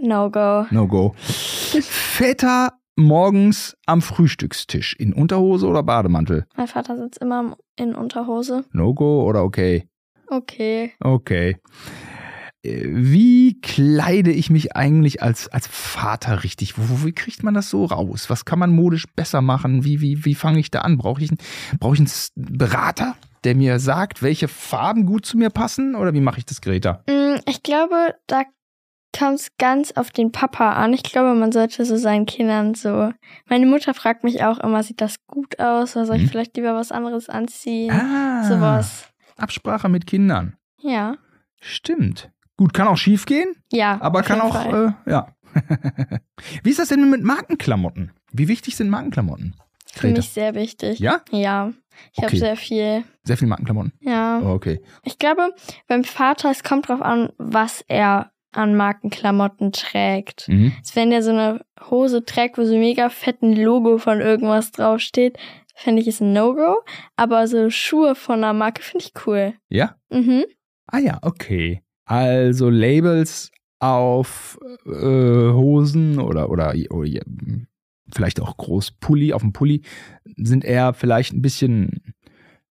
no 0.00 0.30
go. 0.30 0.66
No 0.70 0.86
go. 0.88 1.14
Väter 1.18 2.72
morgens 2.96 3.76
am 3.86 4.02
Frühstückstisch 4.02 4.94
in 4.98 5.12
Unterhose 5.12 5.66
oder 5.66 5.82
Bademantel? 5.82 6.46
Mein 6.56 6.66
Vater 6.68 6.96
sitzt 6.98 7.18
immer 7.22 7.56
in 7.76 7.94
Unterhose. 7.94 8.64
No 8.72 8.94
go 8.94 9.22
oder 9.24 9.42
okay? 9.44 9.86
Okay. 10.28 10.92
Okay. 11.00 11.56
Äh, 12.62 12.84
Wie 12.86 13.60
kleide 13.60 14.30
ich 14.32 14.50
mich 14.50 14.76
eigentlich 14.76 15.22
als, 15.22 15.48
als 15.48 15.66
Vater 15.66 16.44
richtig? 16.44 16.78
Wo, 16.78 17.06
wie 17.06 17.12
kriegt 17.12 17.42
man 17.42 17.54
das 17.54 17.70
so 17.70 17.84
raus? 17.86 18.28
Was 18.30 18.44
kann 18.44 18.58
man 18.58 18.70
modisch 18.74 19.06
besser 19.14 19.40
machen? 19.42 19.84
Wie, 19.84 20.00
wie, 20.00 20.24
wie 20.24 20.34
fange 20.34 20.58
ich 20.60 20.70
da 20.70 20.80
an? 20.80 20.98
Brauche 20.98 21.22
ich, 21.22 21.30
einen- 21.30 21.38
brauche 21.78 21.94
ich 21.94 22.00
einen 22.00 22.10
Berater, 22.58 23.16
der 23.44 23.54
mir 23.54 23.78
sagt, 23.78 24.22
welche 24.22 24.48
Farben 24.48 25.06
gut 25.06 25.24
zu 25.26 25.38
mir 25.38 25.50
passen? 25.50 25.94
Oder 25.94 26.12
wie 26.14 26.20
mache 26.20 26.38
ich 26.38 26.44
das, 26.46 26.60
Greta? 26.60 27.02
Mm, 27.08 27.38
Ich 27.46 27.62
glaube, 27.62 28.14
da 28.26 28.42
kommt 29.18 29.40
es 29.40 29.50
ganz 29.58 29.92
auf 29.92 30.10
den 30.10 30.30
Papa 30.30 30.74
an. 30.74 30.92
Ich 30.92 31.02
glaube, 31.02 31.34
man 31.34 31.50
sollte 31.52 31.84
so 31.84 31.96
seinen 31.96 32.26
Kindern 32.26 32.74
so. 32.74 33.12
Meine 33.48 33.66
Mutter 33.66 33.92
fragt 33.94 34.22
mich 34.22 34.44
auch 34.44 34.58
immer, 34.58 34.82
sieht 34.82 35.00
das 35.00 35.16
gut 35.26 35.58
aus? 35.58 35.96
Oder 35.96 36.06
soll 36.06 36.16
ich 36.16 36.22
Mhm. 36.24 36.28
vielleicht 36.28 36.56
lieber 36.56 36.74
was 36.74 36.92
anderes 36.92 37.28
anziehen? 37.28 37.90
Ah, 37.90 38.44
Sowas. 38.46 39.08
Absprache 39.36 39.88
mit 39.88 40.06
Kindern. 40.06 40.56
Ja. 40.82 41.16
Stimmt. 41.60 42.30
Gut, 42.60 42.74
kann 42.74 42.88
auch 42.88 42.98
schief 42.98 43.24
gehen, 43.24 43.54
Ja. 43.72 43.98
aber 44.02 44.22
kann 44.22 44.38
auch, 44.42 44.54
äh, 44.66 44.92
ja. 45.10 45.34
wie 46.62 46.68
ist 46.68 46.78
das 46.78 46.88
denn 46.88 47.08
mit 47.08 47.22
Markenklamotten? 47.22 48.12
Wie 48.32 48.48
wichtig 48.48 48.76
sind 48.76 48.90
Markenklamotten? 48.90 49.56
Für 49.94 50.08
mich 50.08 50.28
sehr 50.28 50.54
wichtig. 50.54 50.98
Ja? 50.98 51.22
Ja. 51.30 51.72
Ich 52.12 52.18
habe 52.18 52.26
Okay. 52.28 52.36
sehr 52.38 52.56
viel. 52.56 53.04
Sehr 53.24 53.38
viele 53.38 53.48
Markenklamotten. 53.48 53.94
Ja. 54.00 54.42
Okay. 54.42 54.82
Ich 55.04 55.18
glaube, 55.18 55.54
beim 55.88 56.04
Vater, 56.04 56.50
es 56.50 56.62
kommt 56.62 56.88
drauf 56.90 57.00
an, 57.00 57.30
was 57.38 57.82
er 57.88 58.30
an 58.52 58.76
Markenklamotten 58.76 59.72
trägt. 59.72 60.46
Mhm. 60.48 60.72
Also 60.80 60.96
wenn 60.96 61.12
er 61.12 61.22
so 61.22 61.30
eine 61.30 61.64
Hose 61.88 62.26
trägt, 62.26 62.58
wo 62.58 62.64
so 62.64 62.74
ein 62.74 62.80
mega 62.80 63.08
fetten 63.08 63.54
Logo 63.56 63.96
von 63.96 64.20
irgendwas 64.20 64.70
draufsteht, 64.70 65.38
finde 65.74 66.02
ich 66.02 66.08
es 66.08 66.20
ein 66.20 66.34
No-Go. 66.34 66.82
Aber 67.16 67.48
so 67.48 67.70
Schuhe 67.70 68.14
von 68.14 68.44
einer 68.44 68.52
Marke 68.52 68.82
finde 68.82 69.06
ich 69.06 69.26
cool. 69.26 69.54
Ja? 69.70 69.96
Mhm. 70.10 70.44
Ah 70.86 70.98
ja, 70.98 71.18
okay. 71.22 71.82
Also 72.10 72.70
Labels 72.70 73.52
auf 73.78 74.58
äh, 74.84 74.90
Hosen 74.90 76.18
oder, 76.18 76.50
oder, 76.50 76.74
oder 76.90 77.20
vielleicht 78.12 78.40
auch 78.40 78.56
groß 78.56 78.90
Pulli 78.98 79.32
auf 79.32 79.42
dem 79.42 79.52
Pulli 79.52 79.82
sind 80.36 80.64
eher 80.64 80.92
vielleicht 80.92 81.32
ein 81.32 81.40
bisschen 81.40 82.14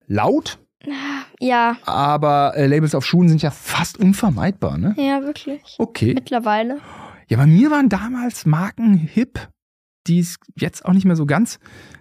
laut, 0.07 0.59
Ja, 1.39 1.77
aber 1.85 2.53
äh, 2.57 2.67
Labels 2.67 2.93
auf 2.93 3.05
Schuhen 3.05 3.29
sind 3.29 3.41
ja 3.41 3.49
fast 3.49 3.97
unvermeidbar, 3.97 4.77
ne? 4.77 4.93
ja, 4.97 5.23
wirklich. 5.23 5.77
Okay. 5.77 6.15
Mittlerweile. 6.15 6.79
Ja, 7.29 7.37
bei 7.37 7.45
mir 7.45 7.71
waren 7.71 7.87
damals 7.87 8.45
Marken 8.45 8.95
hip, 8.95 9.47
die 10.07 10.19
es 10.19 10.35
jetzt 10.57 10.83
auch 10.83 10.91
nicht 10.91 11.05
mehr 11.05 11.15
so 11.15 11.25
ganz, 11.25 11.59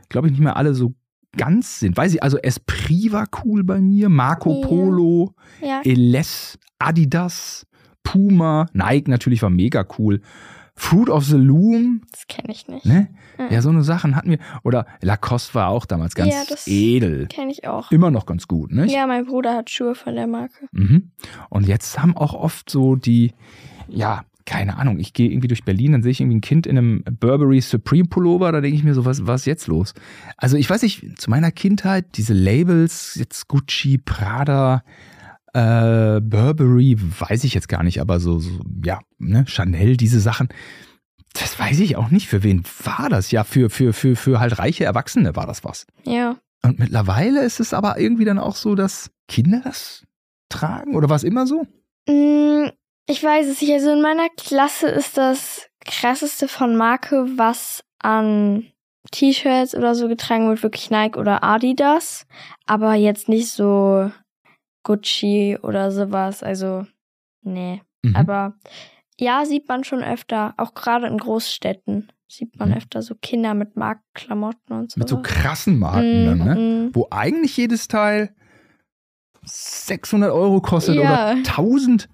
glaube 0.08 0.26
ich, 0.26 0.32
nicht 0.32 0.42
mehr 0.42 0.56
alle 0.56 0.74
so 0.74 0.94
ganz 1.36 1.80
sind. 1.80 1.96
Weiß 1.96 2.14
ich, 2.14 2.22
also 2.22 2.38
Esprit 2.38 3.12
war 3.12 3.26
cool 3.44 3.64
bei 3.64 3.80
mir, 3.80 4.08
Marco. 4.08 4.60
Polo, 4.62 5.34
Ja. 5.60 5.80
Eles, 5.84 6.58
Adidas, 6.78 7.66
Puma, 8.02 8.66
Nike 8.72 9.10
natürlich 9.10 9.42
war 9.42 9.50
mega 9.50 9.84
cool. 9.98 10.20
Fruit 10.80 11.10
of 11.10 11.24
the 11.24 11.36
Loom, 11.36 12.02
Das 12.12 12.28
kenne 12.28 12.52
ich 12.52 12.68
nicht. 12.68 12.86
ne? 12.86 13.08
Mhm. 13.36 13.46
Ja, 13.50 13.62
so 13.62 13.68
eine 13.68 13.82
Sachen 13.82 14.14
hatten 14.14 14.30
wir. 14.30 14.38
Oder 14.62 14.86
Lacoste 15.00 15.54
war 15.54 15.68
auch 15.70 15.86
damals 15.86 16.14
ganz 16.14 16.32
Ja, 16.32 16.44
das- 16.48 16.68
edel. 16.68 17.26
Kenne 17.26 17.50
ich 17.50 17.66
auch. 17.66 17.90
Immer 17.90 18.12
noch 18.12 18.26
ganz 18.26 18.46
gut, 18.46 18.70
ne? 18.70 18.86
Ja, 18.86 19.06
mein 19.08 19.26
Bruder 19.26 19.56
hat 19.56 19.70
Schuhe 19.70 19.96
von 19.96 20.14
der 20.14 20.28
Marke. 20.28 20.68
Mhm. 20.70 21.10
Und 21.50 21.66
jetzt 21.66 22.00
haben 22.00 22.16
auch 22.16 22.32
oft 22.32 22.70
so 22.70 22.94
die, 22.94 23.32
ja, 23.88 24.22
keine 24.48 24.78
Ahnung, 24.78 24.98
ich 24.98 25.12
gehe 25.12 25.30
irgendwie 25.30 25.48
durch 25.48 25.62
Berlin, 25.62 25.92
dann 25.92 26.02
sehe 26.02 26.10
ich 26.10 26.22
irgendwie 26.22 26.38
ein 26.38 26.40
Kind 26.40 26.66
in 26.66 26.78
einem 26.78 27.04
Burberry 27.20 27.60
Supreme 27.60 28.08
Pullover, 28.08 28.50
da 28.50 28.62
denke 28.62 28.78
ich 28.78 28.82
mir 28.82 28.94
so, 28.94 29.04
was, 29.04 29.26
was 29.26 29.42
ist 29.42 29.46
jetzt 29.46 29.66
los? 29.66 29.92
Also 30.38 30.56
ich 30.56 30.70
weiß 30.70 30.80
nicht, 30.80 31.20
zu 31.20 31.28
meiner 31.28 31.52
Kindheit, 31.52 32.06
diese 32.16 32.32
Labels, 32.32 33.14
jetzt 33.16 33.46
Gucci, 33.48 33.98
Prada, 33.98 34.84
äh, 35.52 36.22
Burberry, 36.22 36.96
weiß 36.98 37.44
ich 37.44 37.52
jetzt 37.52 37.68
gar 37.68 37.82
nicht, 37.82 38.00
aber 38.00 38.20
so, 38.20 38.38
so 38.38 38.60
ja, 38.82 39.00
ne, 39.18 39.44
Chanel, 39.46 39.98
diese 39.98 40.18
Sachen, 40.18 40.48
das 41.34 41.58
weiß 41.58 41.80
ich 41.80 41.96
auch 41.96 42.10
nicht, 42.10 42.26
für 42.26 42.42
wen 42.42 42.64
war 42.84 43.10
das? 43.10 43.30
Ja, 43.30 43.44
für, 43.44 43.68
für, 43.68 43.92
für, 43.92 44.16
für 44.16 44.40
halt 44.40 44.58
reiche 44.58 44.84
Erwachsene 44.84 45.36
war 45.36 45.46
das 45.46 45.62
was. 45.62 45.86
Ja. 46.04 46.36
Und 46.62 46.78
mittlerweile 46.78 47.44
ist 47.44 47.60
es 47.60 47.74
aber 47.74 48.00
irgendwie 48.00 48.24
dann 48.24 48.38
auch 48.38 48.56
so, 48.56 48.74
dass 48.74 49.10
Kinder 49.28 49.60
das 49.62 50.04
tragen 50.48 50.96
oder 50.96 51.10
war 51.10 51.16
es 51.16 51.24
immer 51.24 51.46
so? 51.46 51.66
Ich 53.08 53.22
weiß 53.22 53.46
es 53.48 53.60
nicht. 53.62 53.72
Also 53.72 53.90
in 53.92 54.02
meiner 54.02 54.28
Klasse 54.36 54.88
ist 54.88 55.16
das 55.16 55.68
krasseste 55.84 56.46
von 56.46 56.76
Marke, 56.76 57.26
was 57.36 57.82
an 58.00 58.66
T-Shirts 59.10 59.74
oder 59.74 59.94
so 59.94 60.08
getragen 60.08 60.48
wird, 60.48 60.62
wirklich 60.62 60.90
Nike 60.90 61.18
oder 61.18 61.42
Adidas. 61.42 62.26
Aber 62.66 62.94
jetzt 62.94 63.28
nicht 63.28 63.48
so 63.48 64.10
Gucci 64.82 65.58
oder 65.62 65.90
sowas. 65.90 66.42
Also, 66.42 66.86
nee. 67.42 67.80
Mhm. 68.02 68.14
Aber 68.16 68.54
ja, 69.18 69.44
sieht 69.46 69.68
man 69.68 69.84
schon 69.84 70.02
öfter. 70.04 70.52
Auch 70.58 70.74
gerade 70.74 71.06
in 71.06 71.16
Großstädten 71.18 72.12
sieht 72.30 72.58
man 72.58 72.70
Mhm. 72.70 72.76
öfter 72.76 73.00
so 73.00 73.14
Kinder 73.14 73.54
mit 73.54 73.74
Markenklamotten 73.76 74.76
und 74.76 74.90
so. 74.92 74.98
Mit 74.98 75.08
so 75.08 75.22
krassen 75.22 75.78
Marken 75.78 76.26
dann, 76.26 76.38
ne? 76.38 76.90
Wo 76.92 77.06
eigentlich 77.10 77.56
jedes 77.56 77.88
Teil 77.88 78.34
600 79.44 80.30
Euro 80.30 80.60
kostet 80.60 80.96
Ja. 80.96 81.32
oder 81.32 81.42
1000. 81.42 82.08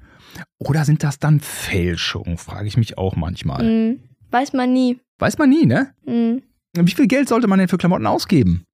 Oder 0.58 0.84
sind 0.84 1.02
das 1.02 1.18
dann 1.18 1.40
Fälschungen, 1.40 2.38
frage 2.38 2.68
ich 2.68 2.76
mich 2.76 2.98
auch 2.98 3.16
manchmal. 3.16 3.62
mm. 3.62 4.00
Weiß 4.30 4.52
man 4.52 4.72
nie. 4.72 5.00
Weiß 5.18 5.38
man 5.38 5.48
nie, 5.48 5.64
ne? 5.64 5.94
Mm. 6.04 6.38
Wie 6.76 6.92
viel 6.92 7.06
Geld 7.06 7.28
sollte 7.28 7.46
man 7.46 7.58
denn 7.58 7.68
für 7.68 7.78
Klamotten 7.78 8.06
ausgeben? 8.06 8.64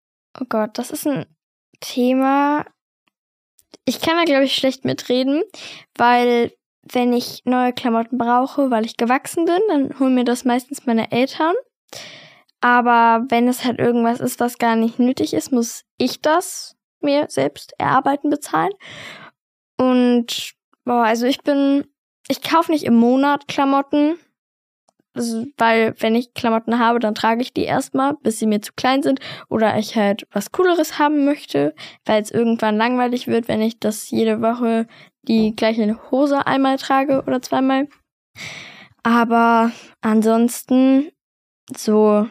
Oh 0.41 0.47
Gott, 0.49 0.79
das 0.79 0.91
ist 0.91 1.07
ein 1.07 1.27
Thema. 1.81 2.65
Ich 3.85 4.01
kann 4.01 4.17
da, 4.17 4.25
glaube 4.25 4.45
ich, 4.45 4.55
schlecht 4.55 4.85
mitreden, 4.85 5.43
weil 5.97 6.53
wenn 6.83 7.13
ich 7.13 7.43
neue 7.45 7.73
Klamotten 7.73 8.17
brauche, 8.17 8.71
weil 8.71 8.87
ich 8.87 8.97
gewachsen 8.97 9.45
bin, 9.45 9.61
dann 9.69 9.99
holen 9.99 10.15
mir 10.15 10.25
das 10.25 10.45
meistens 10.45 10.87
meine 10.87 11.13
Eltern. 11.13 11.55
Aber 12.61 13.25
wenn 13.29 13.49
es 13.49 13.65
halt 13.65 13.79
irgendwas 13.79 14.21
ist, 14.21 14.41
was 14.41 14.59
gar 14.59 14.77
nicht 14.77 14.99
nötig 14.99 15.35
ist, 15.35 15.53
muss 15.53 15.85
ich 15.99 16.21
das 16.21 16.77
mir 17.01 17.27
selbst 17.29 17.75
erarbeiten, 17.79 18.31
bezahlen. 18.31 18.73
Und, 19.79 20.53
boah, 20.85 21.05
also 21.05 21.27
ich 21.27 21.43
bin, 21.43 21.85
ich 22.29 22.43
kaufe 22.43 22.71
nicht 22.71 22.85
im 22.85 22.97
Monat 22.97 23.49
Klamotten, 23.49 24.17
also, 25.13 25.45
weil 25.57 25.95
wenn 25.99 26.15
ich 26.15 26.35
Klamotten 26.35 26.79
habe, 26.79 27.01
dann 27.01 27.17
trage 27.17 27.43
ich 27.43 27.53
die 27.53 27.65
erstmal, 27.65 28.15
bis 28.23 28.39
sie 28.39 28.47
mir 28.47 28.61
zu 28.63 28.73
klein 28.77 29.03
sind 29.03 29.19
oder 29.49 29.77
ich 29.77 29.97
halt 29.97 30.27
was 30.31 30.53
Cooleres 30.53 30.99
haben 30.99 31.25
möchte, 31.25 31.75
weil 32.05 32.23
es 32.23 32.31
irgendwann 32.31 32.77
langweilig 32.77 33.27
wird, 33.27 33.49
wenn 33.49 33.61
ich 33.61 33.81
das 33.81 34.11
jede 34.11 34.41
Woche 34.41 34.87
die 35.23 35.55
gleiche 35.57 35.99
Hose 36.11 36.47
einmal 36.47 36.77
trage 36.77 37.25
oder 37.27 37.43
zweimal. 37.43 37.89
Aber 39.03 39.73
ansonsten, 40.01 41.11
so, 41.77 42.29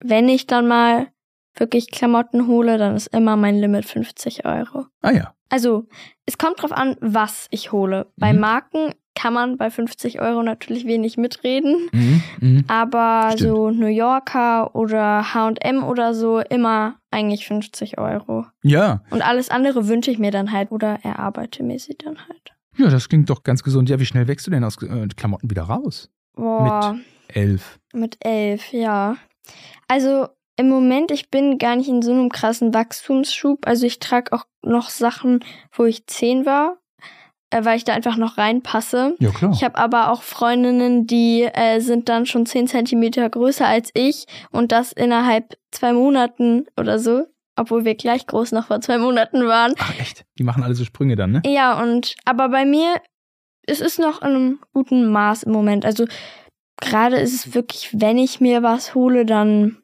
wenn 0.00 0.28
ich 0.28 0.46
dann 0.46 0.68
mal 0.68 1.08
wirklich 1.56 1.90
Klamotten 1.90 2.46
hole, 2.46 2.78
dann 2.78 2.94
ist 2.94 3.08
immer 3.08 3.36
mein 3.36 3.56
Limit 3.56 3.86
50 3.86 4.44
Euro. 4.44 4.86
Ah 5.02 5.10
ja. 5.10 5.34
Also, 5.54 5.86
es 6.26 6.36
kommt 6.36 6.60
drauf 6.60 6.72
an, 6.72 6.96
was 7.00 7.46
ich 7.50 7.70
hole. 7.70 8.06
Bei 8.16 8.32
Mhm. 8.32 8.40
Marken 8.40 8.94
kann 9.14 9.32
man 9.32 9.56
bei 9.56 9.70
50 9.70 10.20
Euro 10.20 10.42
natürlich 10.42 10.84
wenig 10.84 11.16
mitreden. 11.16 11.88
Mhm. 11.92 12.22
Mhm. 12.40 12.64
Aber 12.66 13.30
Stimmt. 13.32 13.40
so 13.50 13.70
New 13.70 13.86
Yorker 13.86 14.74
oder 14.74 15.32
HM 15.32 15.84
oder 15.84 16.12
so 16.12 16.40
immer 16.40 16.96
eigentlich 17.12 17.46
50 17.46 17.98
Euro. 17.98 18.46
Ja. 18.64 19.02
Und 19.10 19.22
alles 19.22 19.48
andere 19.50 19.86
wünsche 19.86 20.10
ich 20.10 20.18
mir 20.18 20.32
dann 20.32 20.50
halt 20.50 20.72
oder 20.72 20.98
erarbeite 21.04 21.62
mir 21.62 21.78
sie 21.78 21.96
dann 21.96 22.18
halt. 22.28 22.52
Ja, 22.76 22.88
das 22.90 23.08
klingt 23.08 23.30
doch 23.30 23.44
ganz 23.44 23.62
gesund. 23.62 23.88
Ja, 23.88 24.00
wie 24.00 24.06
schnell 24.06 24.26
wächst 24.26 24.48
du 24.48 24.50
denn 24.50 24.64
aus 24.64 24.82
äh, 24.82 25.06
Klamotten 25.16 25.48
wieder 25.48 25.62
raus? 25.62 26.10
Boah, 26.34 26.98
Elf. 27.28 27.78
mit 27.92 28.16
elf, 28.18 28.72
ja. 28.72 29.16
Also 29.86 30.26
im 30.56 30.68
Moment, 30.68 31.10
ich 31.10 31.30
bin 31.30 31.58
gar 31.58 31.76
nicht 31.76 31.88
in 31.88 32.02
so 32.02 32.12
einem 32.12 32.28
krassen 32.28 32.72
Wachstumsschub. 32.74 33.66
Also 33.66 33.86
ich 33.86 33.98
trage 33.98 34.32
auch 34.32 34.44
noch 34.62 34.88
Sachen, 34.88 35.40
wo 35.72 35.84
ich 35.84 36.06
zehn 36.06 36.46
war, 36.46 36.78
äh, 37.50 37.64
weil 37.64 37.76
ich 37.76 37.84
da 37.84 37.92
einfach 37.92 38.16
noch 38.16 38.38
reinpasse. 38.38 39.16
Ja, 39.18 39.30
klar. 39.30 39.52
Ich 39.52 39.64
habe 39.64 39.76
aber 39.78 40.12
auch 40.12 40.22
Freundinnen, 40.22 41.06
die 41.06 41.42
äh, 41.42 41.80
sind 41.80 42.08
dann 42.08 42.26
schon 42.26 42.46
10 42.46 42.68
Zentimeter 42.68 43.28
größer 43.28 43.66
als 43.66 43.90
ich 43.94 44.26
und 44.50 44.70
das 44.70 44.92
innerhalb 44.92 45.56
zwei 45.72 45.92
Monaten 45.92 46.66
oder 46.78 47.00
so, 47.00 47.26
obwohl 47.56 47.84
wir 47.84 47.96
gleich 47.96 48.26
groß 48.26 48.52
noch 48.52 48.68
vor 48.68 48.80
zwei 48.80 48.98
Monaten 48.98 49.46
waren. 49.46 49.74
Ach, 49.78 49.98
echt? 49.98 50.24
Die 50.38 50.44
machen 50.44 50.62
alle 50.62 50.74
so 50.74 50.84
Sprünge 50.84 51.16
dann, 51.16 51.32
ne? 51.32 51.42
Ja, 51.46 51.82
und 51.82 52.14
aber 52.24 52.48
bei 52.48 52.64
mir, 52.64 53.00
es 53.66 53.80
ist 53.80 53.98
noch 53.98 54.22
in 54.22 54.28
einem 54.28 54.60
guten 54.72 55.10
Maß 55.10 55.42
im 55.44 55.52
Moment. 55.52 55.84
Also 55.84 56.06
gerade 56.80 57.16
ist 57.16 57.34
es 57.34 57.54
wirklich, 57.54 57.90
wenn 57.92 58.18
ich 58.18 58.40
mir 58.40 58.62
was 58.62 58.94
hole, 58.94 59.26
dann 59.26 59.78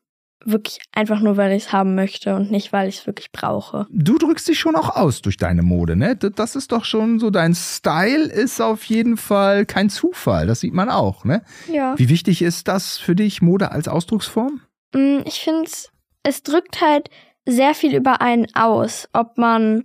wirklich 0.44 0.78
einfach 0.92 1.20
nur, 1.20 1.36
weil 1.36 1.52
ich 1.52 1.64
es 1.64 1.72
haben 1.72 1.94
möchte 1.94 2.34
und 2.34 2.50
nicht, 2.50 2.72
weil 2.72 2.88
ich 2.88 2.98
es 2.98 3.06
wirklich 3.06 3.30
brauche. 3.30 3.86
Du 3.90 4.16
drückst 4.18 4.48
dich 4.48 4.58
schon 4.58 4.74
auch 4.76 4.96
aus 4.96 5.20
durch 5.22 5.36
deine 5.36 5.62
Mode, 5.62 5.96
ne? 5.96 6.16
Das 6.16 6.56
ist 6.56 6.72
doch 6.72 6.84
schon 6.84 7.18
so, 7.18 7.30
dein 7.30 7.54
Style 7.54 8.24
ist 8.24 8.60
auf 8.60 8.84
jeden 8.84 9.16
Fall 9.16 9.66
kein 9.66 9.90
Zufall. 9.90 10.46
Das 10.46 10.60
sieht 10.60 10.72
man 10.74 10.88
auch, 10.88 11.24
ne? 11.24 11.42
Ja. 11.70 11.98
Wie 11.98 12.08
wichtig 12.08 12.42
ist 12.42 12.68
das 12.68 12.96
für 12.98 13.14
dich, 13.14 13.42
Mode 13.42 13.70
als 13.72 13.86
Ausdrucksform? 13.88 14.60
Mm, 14.94 15.18
Ich 15.26 15.40
finde, 15.40 15.70
es 16.22 16.42
drückt 16.42 16.80
halt 16.80 17.10
sehr 17.46 17.74
viel 17.74 17.94
über 17.94 18.20
einen 18.20 18.46
aus, 18.54 19.08
ob 19.12 19.36
man 19.38 19.84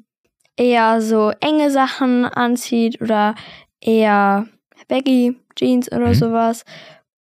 eher 0.57 1.01
so 1.01 1.31
enge 1.41 1.69
Sachen 1.71 2.23
anzieht 2.25 3.01
oder 3.01 3.35
eher 3.81 4.47
Baggy 4.87 5.37
Jeans 5.55 5.91
oder 5.91 6.09
Mhm. 6.09 6.13
sowas. 6.15 6.65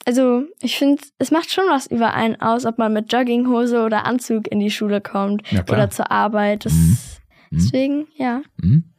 Also 0.05 0.45
ich 0.61 0.79
finde, 0.79 1.03
es 1.19 1.31
macht 1.31 1.51
schon 1.51 1.65
was 1.69 1.87
über 1.87 2.15
einen 2.15 2.41
aus, 2.41 2.67
ob 2.67 2.79
man 2.79 2.93
mit 2.93 3.13
Jogginghose 3.13 3.83
oder 3.83 4.05
Anzug 4.05 4.49
in 4.49 4.61
die 4.61 4.71
Schule 4.71 5.01
kommt 5.01 5.51
Ja, 5.51 5.63
oder 5.63 5.91
zur 5.91 6.11
Arbeit. 6.11 6.67
Mhm. 6.67 6.99
Mhm. 7.51 7.57
Deswegen, 7.57 8.09
ja. 8.17 8.43
Mhm. 8.57 8.93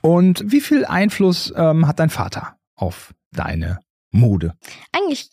Und 0.00 0.50
wie 0.50 0.60
viel 0.60 0.84
Einfluss 0.84 1.52
ähm, 1.56 1.86
hat 1.86 1.98
dein 1.98 2.10
Vater 2.10 2.56
auf 2.74 3.14
deine 3.32 3.80
Mode? 4.10 4.54
Eigentlich 4.92 5.30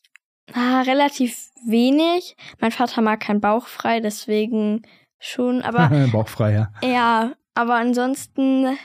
ah, 0.53 0.82
relativ 0.82 1.49
wenig. 1.65 2.36
Mein 2.60 2.71
Vater 2.71 3.01
mag 3.01 3.21
keinen 3.21 3.41
Bauch 3.41 3.67
frei, 3.67 3.99
deswegen 3.99 4.84
schon. 5.19 5.62
Aber 5.62 5.89
Bauchfrei, 6.12 6.53
ja. 6.53 6.71
Ja, 6.84 7.34
aber 7.56 7.75
ansonsten 7.75 8.77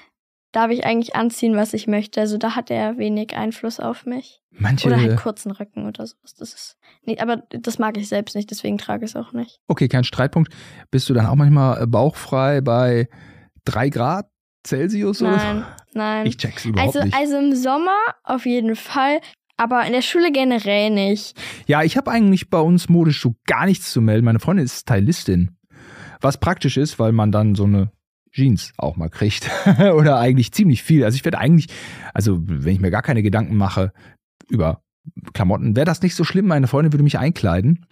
darf 0.53 0.71
ich 0.71 0.85
eigentlich 0.87 1.15
anziehen, 1.15 1.57
was 1.57 1.75
ich 1.75 1.87
möchte. 1.87 2.21
Also 2.21 2.39
da 2.39 2.55
hat 2.57 2.71
er 2.71 2.97
wenig 2.99 3.37
Einfluss 3.37 3.81
auf 3.81 4.07
mich. 4.07 4.41
Manche. 4.51 4.87
Oder 4.89 5.01
halt 5.01 5.17
kurzen 5.19 5.51
Röcken 5.53 5.87
oder 5.87 6.07
sowas. 6.07 6.35
Das 6.39 6.55
ist 6.55 6.77
nicht, 7.05 7.21
aber 7.21 7.43
das 7.51 7.79
mag 7.79 7.97
ich 7.97 8.09
selbst 8.09 8.35
nicht, 8.35 8.51
deswegen 8.51 8.79
trage 8.79 9.05
ich 9.05 9.13
es 9.13 9.17
auch 9.17 9.33
nicht. 9.33 9.61
Okay, 9.69 9.89
kein 9.89 10.05
Streitpunkt. 10.05 10.53
Bist 10.91 11.09
du 11.09 11.15
dann 11.15 11.27
auch 11.27 11.35
manchmal 11.37 11.83
äh, 11.83 11.87
bauchfrei 11.87 12.61
bei 12.61 13.09
drei 13.65 13.89
Grad 13.91 14.27
Celsius 14.67 15.23
oder 15.23 15.37
Nein, 15.37 15.65
nein. 15.95 16.25
so? 16.25 16.29
Ich 16.31 16.37
check's 16.39 16.65
überhaupt 16.65 16.97
Also, 16.97 17.05
nicht. 17.07 17.17
also 17.17 17.37
im 17.39 17.55
Sommer 17.55 17.97
auf 18.25 18.45
jeden 18.47 18.75
Fall, 18.77 19.21
aber 19.57 19.85
in 19.87 19.93
der 19.93 20.03
Schule 20.03 20.33
generell 20.33 20.91
nicht. 20.91 21.37
Ja, 21.67 21.83
ich 21.83 21.97
habe 21.97 22.11
eigentlich 22.11 22.49
bei 22.51 22.59
uns 22.61 22.89
modisch 22.89 23.21
so 23.23 23.35
gar 23.47 23.67
nichts 23.67 23.93
zu 23.93 24.01
melden. 24.01 24.25
Meine 24.25 24.41
Freundin 24.41 24.65
ist 24.65 24.81
Stylistin. 24.81 25.57
Was 26.21 26.39
praktisch 26.41 26.77
ist, 26.77 26.99
weil 26.99 27.13
man 27.13 27.31
dann 27.31 27.55
so 27.55 27.65
eine 27.65 27.93
Jeans 28.39 28.73
auch 28.77 28.97
mal 28.97 29.09
kriegt. 29.09 29.51
Oder 29.95 30.19
eigentlich 30.19 30.53
ziemlich 30.53 30.83
viel. 30.83 31.05
Also 31.05 31.17
ich 31.17 31.25
werde 31.25 31.39
eigentlich, 31.39 31.67
also 32.15 32.39
wenn 32.41 32.73
ich 32.73 32.81
mir 32.81 32.91
gar 32.91 33.03
keine 33.03 33.23
Gedanken 33.23 33.57
mache 33.57 33.93
über 34.49 34.81
Klamotten, 35.33 35.75
wäre 35.75 35.87
das 35.87 36.03
nicht 36.03 36.15
so 36.15 36.23
schlimm. 36.23 36.47
Meine 36.47 36.69
Freundin 36.69 36.93
würde 36.93 37.03
mich 37.03 37.19
einkleiden. 37.19 37.87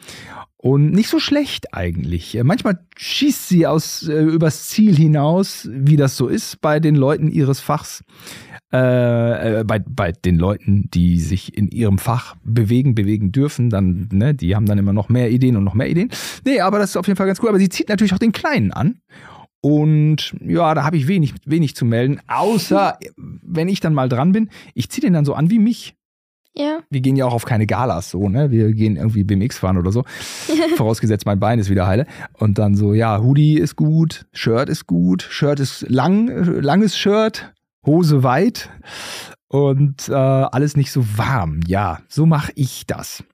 Und 0.57 0.93
nicht 0.93 1.09
so 1.09 1.19
schlecht 1.19 1.75
eigentlich. 1.75 2.39
Manchmal 2.43 2.79
schießt 2.97 3.49
sie 3.49 3.67
aus 3.67 4.09
äh, 4.09 4.23
übers 4.23 4.69
Ziel 4.69 4.97
hinaus, 4.97 5.69
wie 5.71 5.97
das 5.97 6.17
so 6.17 6.29
ist 6.29 6.61
bei 6.61 6.81
den 6.81 6.95
Leuten 6.95 7.31
ihres 7.31 7.61
Fachs. 7.61 8.05
Äh, 8.73 9.61
äh, 9.61 9.65
bei, 9.65 9.79
bei 9.79 10.13
den 10.13 10.39
Leuten, 10.39 10.89
die 10.93 11.21
sich 11.21 11.57
in 11.57 11.69
ihrem 11.69 11.99
Fach 11.99 12.35
bewegen, 12.43 12.95
bewegen 12.95 13.31
dürfen, 13.31 13.71
dann, 13.71 14.09
ne, 14.13 14.35
die 14.35 14.57
haben 14.57 14.67
dann 14.67 14.79
immer 14.79 14.93
noch 14.93 15.09
mehr 15.09 15.31
Ideen 15.31 15.57
und 15.57 15.65
noch 15.65 15.75
mehr 15.75 15.89
Ideen. 15.89 16.11
Nee, 16.45 16.61
aber 16.61 16.79
das 16.79 16.91
ist 16.91 16.97
auf 16.97 17.07
jeden 17.07 17.17
Fall 17.17 17.27
ganz 17.27 17.41
cool. 17.43 17.49
Aber 17.49 17.59
sie 17.59 17.69
zieht 17.69 17.89
natürlich 17.89 18.13
auch 18.15 18.19
den 18.19 18.33
Kleinen 18.33 18.73
an. 18.73 18.99
Und 19.67 20.37
ja, 20.47 20.75
da 20.75 20.85
habe 20.85 20.97
ich 20.97 21.09
wenig, 21.09 21.35
wenig 21.45 21.75
zu 21.75 21.85
melden, 21.85 22.21
außer 22.29 23.01
wenn 23.17 23.67
ich 23.67 23.81
dann 23.81 23.95
mal 23.95 24.09
dran 24.09 24.31
bin. 24.31 24.49
Ich 24.75 24.91
ziehe 24.91 25.05
den 25.05 25.13
dann 25.13 25.25
so 25.25 25.35
an 25.35 25.51
wie 25.51 25.59
mich. 25.59 25.97
Ja. 26.55 26.79
Wir 26.89 27.01
gehen 27.01 27.17
ja 27.17 27.25
auch 27.25 27.33
auf 27.33 27.45
keine 27.45 27.67
Galas 27.67 28.11
so, 28.11 28.29
ne? 28.29 28.53
Wir 28.53 28.73
gehen 28.75 28.95
irgendwie 28.95 29.25
BMX 29.25 29.59
fahren 29.59 29.77
oder 29.77 29.91
so. 29.91 30.05
Vorausgesetzt, 30.77 31.27
mein 31.27 31.41
Bein 31.41 31.59
ist 31.59 31.69
wieder 31.69 31.89
heile. 31.89 32.07
Und 32.35 32.59
dann 32.59 32.77
so, 32.77 32.95
ja, 32.95 33.21
Hoodie 33.21 33.59
ist 33.59 33.75
gut, 33.75 34.27
Shirt 34.33 34.69
ist 34.69 34.87
gut, 34.87 35.23
Shirt 35.23 35.59
ist 35.59 35.85
lang, 35.89 36.29
langes 36.63 36.97
Shirt, 36.97 37.53
Hose 37.85 38.23
weit 38.23 38.71
und 39.49 40.09
äh, 40.09 40.13
alles 40.13 40.77
nicht 40.77 40.93
so 40.93 41.05
warm. 41.19 41.59
Ja, 41.67 42.03
so 42.07 42.25
mache 42.25 42.53
ich 42.55 42.87
das. 42.87 43.25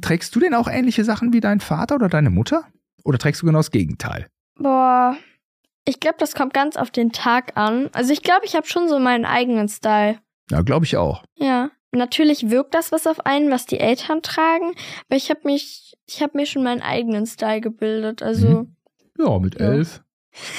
Trägst 0.00 0.34
du 0.34 0.40
denn 0.40 0.54
auch 0.54 0.68
ähnliche 0.68 1.04
Sachen 1.04 1.34
wie 1.34 1.40
dein 1.40 1.60
Vater 1.60 1.96
oder 1.96 2.08
deine 2.08 2.30
Mutter? 2.30 2.64
Oder 3.04 3.18
trägst 3.18 3.42
du 3.42 3.46
genau 3.46 3.58
das 3.58 3.70
Gegenteil? 3.70 4.26
Boah. 4.58 5.18
Ich 5.88 6.00
glaube, 6.00 6.16
das 6.18 6.34
kommt 6.34 6.52
ganz 6.52 6.76
auf 6.76 6.90
den 6.90 7.12
Tag 7.12 7.56
an. 7.56 7.88
Also 7.92 8.12
ich 8.12 8.22
glaube, 8.22 8.44
ich 8.44 8.56
habe 8.56 8.66
schon 8.66 8.88
so 8.88 8.98
meinen 8.98 9.24
eigenen 9.24 9.68
Style. 9.68 10.18
Ja, 10.50 10.62
glaube 10.62 10.84
ich 10.84 10.96
auch. 10.96 11.22
Ja. 11.36 11.70
Natürlich 11.92 12.50
wirkt 12.50 12.74
das 12.74 12.92
was 12.92 13.06
auf 13.06 13.24
einen, 13.24 13.50
was 13.50 13.64
die 13.64 13.78
Eltern 13.80 14.20
tragen, 14.20 14.72
aber 15.08 15.16
ich 15.16 15.30
habe 15.30 15.40
mich, 15.44 15.96
ich 16.06 16.20
habe 16.22 16.36
mir 16.36 16.44
schon 16.44 16.62
meinen 16.64 16.82
eigenen 16.82 17.24
Style 17.26 17.60
gebildet. 17.60 18.22
Also 18.22 18.66
Ja, 19.18 19.38
mit 19.38 19.58
Ja. 19.58 19.66
elf. 19.66 20.02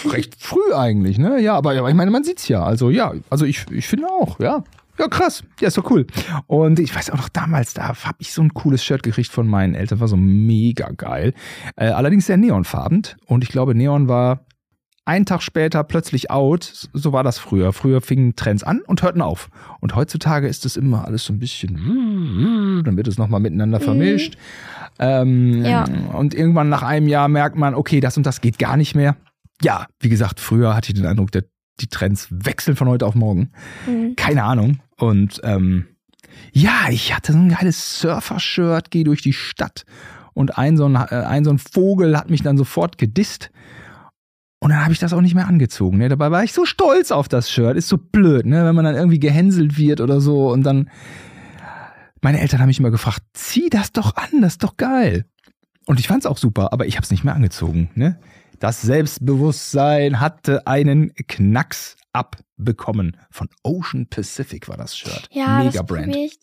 Recht 0.09 0.35
früh 0.39 0.73
eigentlich, 0.73 1.19
ne? 1.19 1.39
Ja, 1.39 1.55
aber, 1.55 1.77
aber 1.77 1.89
ich 1.89 1.95
meine, 1.95 2.09
man 2.09 2.23
sieht's 2.23 2.47
ja. 2.47 2.63
Also 2.63 2.89
ja, 2.89 3.13
also 3.29 3.45
ich, 3.45 3.65
ich 3.69 3.87
finde 3.87 4.07
auch, 4.07 4.39
ja. 4.39 4.63
Ja, 4.97 5.07
krass. 5.09 5.43
Ja, 5.59 5.67
ist 5.67 5.77
doch 5.77 5.91
cool. 5.91 6.07
Und 6.47 6.79
ich 6.79 6.95
weiß 6.95 7.11
auch 7.11 7.17
noch 7.17 7.29
damals, 7.29 7.75
da 7.75 7.89
habe 7.89 8.17
ich 8.17 8.33
so 8.33 8.41
ein 8.41 8.55
cooles 8.55 8.83
Shirt 8.83 9.03
gekriegt 9.03 9.29
von 9.29 9.47
meinen 9.47 9.75
Eltern, 9.75 9.99
war 9.99 10.07
so 10.07 10.17
mega 10.17 10.89
geil. 10.89 11.35
Äh, 11.75 11.89
allerdings 11.89 12.25
sehr 12.25 12.37
neonfarben. 12.37 13.03
Und 13.27 13.43
ich 13.43 13.49
glaube, 13.49 13.75
Neon 13.75 14.07
war 14.07 14.45
einen 15.08 15.26
Tag 15.26 15.41
später 15.41 15.84
plötzlich 15.84 16.30
out. 16.32 16.89
So 16.93 17.13
war 17.13 17.24
das 17.24 17.39
früher. 17.39 17.74
Früher 17.74 18.02
fingen 18.02 18.36
Trends 18.36 18.63
an 18.63 18.82
und 18.86 19.02
hörten 19.04 19.22
auf. 19.22 19.50
Und 19.80 19.96
heutzutage 19.96 20.48
ist 20.48 20.65
es 20.65 20.78
immer 20.78 21.06
alles 21.06 21.26
so 21.26 21.34
ein 21.34 21.39
bisschen, 21.39 22.82
dann 22.84 22.98
wird 22.98 23.08
es 23.08 23.17
nochmal 23.17 23.39
miteinander 23.39 23.80
Mhm. 23.80 23.84
vermischt. 23.84 24.38
Ähm, 25.00 25.63
Ja. 25.63 25.86
Und 26.13 26.34
irgendwann 26.34 26.70
nach 26.70 26.84
einem 26.84 27.08
Jahr 27.08 27.28
merkt 27.28 27.56
man, 27.56 27.74
okay, 27.76 28.00
das 28.00 28.17
und 28.17 28.26
das 28.26 28.41
geht 28.41 28.60
gar 28.60 28.78
nicht 28.78 28.96
mehr. 28.96 29.15
Ja, 29.62 29.88
wie 30.00 30.10
gesagt, 30.10 30.39
früher 30.39 30.76
hatte 30.76 30.89
ich 30.91 30.96
den 30.96 31.06
Eindruck, 31.08 31.32
der, 31.32 31.43
die 31.80 31.88
Trends 31.88 32.28
wechseln 32.32 32.76
von 32.76 32.88
heute 32.88 33.06
auf 33.06 33.15
morgen. 33.15 33.52
mhm. 33.88 34.15
Keine 34.15 34.43
Ahnung. 34.43 34.80
Und 34.98 35.39
ähm, 35.43 35.86
ja, 36.52 36.88
ich 36.89 37.15
hatte 37.15 37.34
so 37.34 37.38
ein 37.39 37.50
geiles 37.50 38.00
Surfer-Shirt, 38.02 38.91
gehe 38.91 39.04
durch 39.04 39.22
die 39.22 39.34
Stadt. 39.34 39.86
Und 40.34 40.58
ein 40.58 40.78
so, 40.78 40.86
ein, 40.88 40.96
äh, 40.96 41.15
ein 41.26 41.43
so 41.43 41.50
ein 41.52 41.58
Vogel 41.60 42.17
hat 42.17 42.30
mich 42.30 42.43
dann 42.43 42.58
sofort 42.58 42.98
gedisst. 42.98 43.50
Und 44.60 44.72
dann 44.72 44.84
habe 44.84 44.93
ich 44.93 45.00
das 45.00 45.13
auch 45.13 45.22
nicht 45.22 45.36
mehr 45.36 45.48
angezogen. 45.48 45.98
Ne? 45.98 46.10
Dabei 46.10 46.32
war 46.32 46.43
ich 46.43 46.54
so 46.54 46.65
stolz 46.65 47.12
auf 47.12 47.28
das 47.28 47.52
Shirt. 47.52 47.78
Ist 47.78 47.89
so 47.89 47.98
blöd, 47.98 48.46
ne? 48.46 48.65
wenn 48.65 48.76
man 48.76 48.86
dann 48.86 48.96
irgendwie 48.96 49.20
gehänselt 49.20 49.78
wird 49.78 50.02
oder 50.02 50.20
so. 50.20 50.52
Und 50.52 50.63
dann, 50.63 50.89
meine 52.22 52.39
Eltern 52.39 52.60
haben 52.60 52.67
mich 52.67 52.80
immer 52.80 52.91
gefragt, 52.91 53.22
zieh 53.34 53.70
das 53.70 53.91
doch 53.91 54.15
an, 54.15 54.41
das 54.41 54.54
ist 54.54 54.63
doch 54.63 54.78
geil. 54.78 55.26
Und 55.86 56.00
ich 56.00 56.08
fand's 56.08 56.26
auch 56.26 56.38
super, 56.38 56.74
aber 56.74 56.88
ich 56.88 56.96
habe 56.96 57.04
es 57.04 57.12
nicht 57.12 57.24
mehr 57.24 57.36
angezogen. 57.36 57.91
Ne? 57.93 58.20
Das 58.60 58.82
Selbstbewusstsein 58.82 60.20
hatte 60.20 60.65
einen 60.65 61.13
Knacks 61.28 61.96
abbekommen. 62.12 63.15
Von 63.30 63.50
Ocean 63.63 64.08
Pacific 64.08 64.67
war 64.67 64.78
das 64.78 64.98
Shirt. 64.98 65.30
Ja, 65.32 65.60
Mega 65.60 65.72
das 65.72 65.86
Brand. 65.86 66.15
ich. 66.15 66.39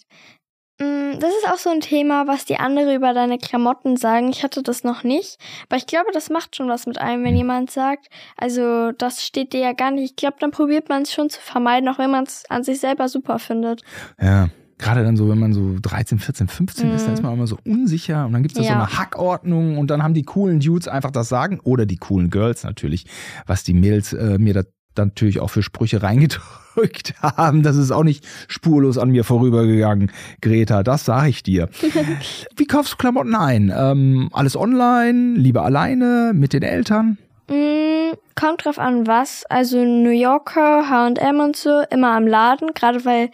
Mm, 0.81 1.19
Das 1.21 1.31
ist 1.31 1.49
auch 1.49 1.59
so 1.59 1.71
ein 1.71 1.81
Thema, 1.81 2.27
was 2.27 2.45
die 2.45 2.57
andere 2.57 2.95
über 2.95 3.15
deine 3.15 3.39
Klamotten 3.39 3.97
sagen. 3.97 4.29
Ich 4.31 4.43
hatte 4.43 4.63
das 4.63 4.83
noch 4.83 5.05
nicht, 5.05 5.39
aber 5.69 5.77
ich 5.77 5.87
glaube, 5.87 6.09
das 6.13 6.31
macht 6.31 6.57
schon 6.57 6.69
was 6.69 6.87
mit 6.87 6.99
einem, 6.99 7.23
wenn 7.23 7.31
Hm. 7.31 7.37
jemand 7.37 7.71
sagt, 7.71 8.09
also 8.37 8.91
das 8.93 9.25
steht 9.25 9.53
dir 9.53 9.61
ja 9.61 9.73
gar 9.73 9.93
nicht. 9.93 10.11
Ich 10.11 10.17
glaube, 10.17 10.37
dann 10.41 10.51
probiert 10.51 10.89
man 10.89 11.03
es 11.03 11.13
schon 11.13 11.31
zu 11.31 11.41
vermeiden, 11.41 11.89
auch 11.89 11.99
wenn 11.99 12.11
man 12.11 12.25
es 12.25 12.45
an 12.49 12.65
sich 12.65 12.81
selber 12.81 13.09
super 13.09 13.39
findet. 13.39 13.83
Ja, 14.21 14.49
Gerade 14.77 15.05
dann 15.05 15.17
so, 15.17 15.29
wenn 15.29 15.39
man 15.39 15.53
so 15.53 15.77
13, 15.81 16.19
14, 16.19 16.49
15 16.49 16.93
ist, 16.93 17.05
dann 17.07 17.13
Mhm. 17.13 17.15
ist 17.19 17.23
man 17.23 17.33
immer 17.35 17.47
so 17.47 17.57
unsicher 17.65 18.27
und 18.27 18.33
dann 18.33 18.43
gibt 18.43 18.55
es 18.55 18.59
da 18.59 18.65
so 18.65 18.71
Ja. 18.73 18.75
eine 18.83 18.99
Hackordnung 18.99 19.79
und 19.79 19.89
dann 19.89 20.03
haben 20.03 20.15
die 20.15 20.25
coolen 20.25 20.59
Dudes 20.59 20.89
einfach 20.89 21.13
das 21.13 21.29
Sagen 21.29 21.61
oder 21.63 21.87
die 21.87 21.97
coolen 21.97 22.29
Girls 22.29 22.65
natürlich, 22.65 23.07
was 23.47 23.63
die 23.63 23.73
Mädels 23.73 24.13
äh, 24.13 24.37
mir 24.39 24.53
da 24.53 24.63
dann 24.95 25.09
natürlich 25.09 25.41
auch 25.41 25.51
für 25.51 25.63
Sprüche 25.63 26.03
reingedrückt 26.03 27.15
haben. 27.23 27.63
Das 27.63 27.77
ist 27.77 27.91
auch 27.91 28.05
nicht 28.05 28.27
spurlos 28.49 28.99
an 28.99 29.11
mir 29.11 29.25
vorübergegangen, 29.25 30.11
Greta, 30.41 30.83
das 30.83 31.05
sage 31.05 31.29
ich 31.29 31.43
dir. 31.43 31.69
Wie 32.57 32.67
kaufst 32.67 32.95
du 32.95 32.97
Klamotten 32.97 33.35
ein? 33.35 33.73
Ähm, 33.77 34.29
alles 34.33 34.57
online, 34.57 35.39
lieber 35.39 35.65
alleine, 35.65 36.33
mit 36.35 36.53
den 36.53 36.63
Eltern? 36.63 37.19
Mm, 37.49 38.15
kommt 38.35 38.65
drauf 38.65 38.79
an, 38.79 39.07
was. 39.07 39.45
Also 39.47 39.85
New 39.85 40.11
Yorker, 40.11 40.89
H&M 40.89 41.41
und 41.41 41.57
so, 41.57 41.83
immer 41.91 42.13
am 42.13 42.27
Laden. 42.27 42.71
Gerade 42.75 43.05
weil 43.05 43.31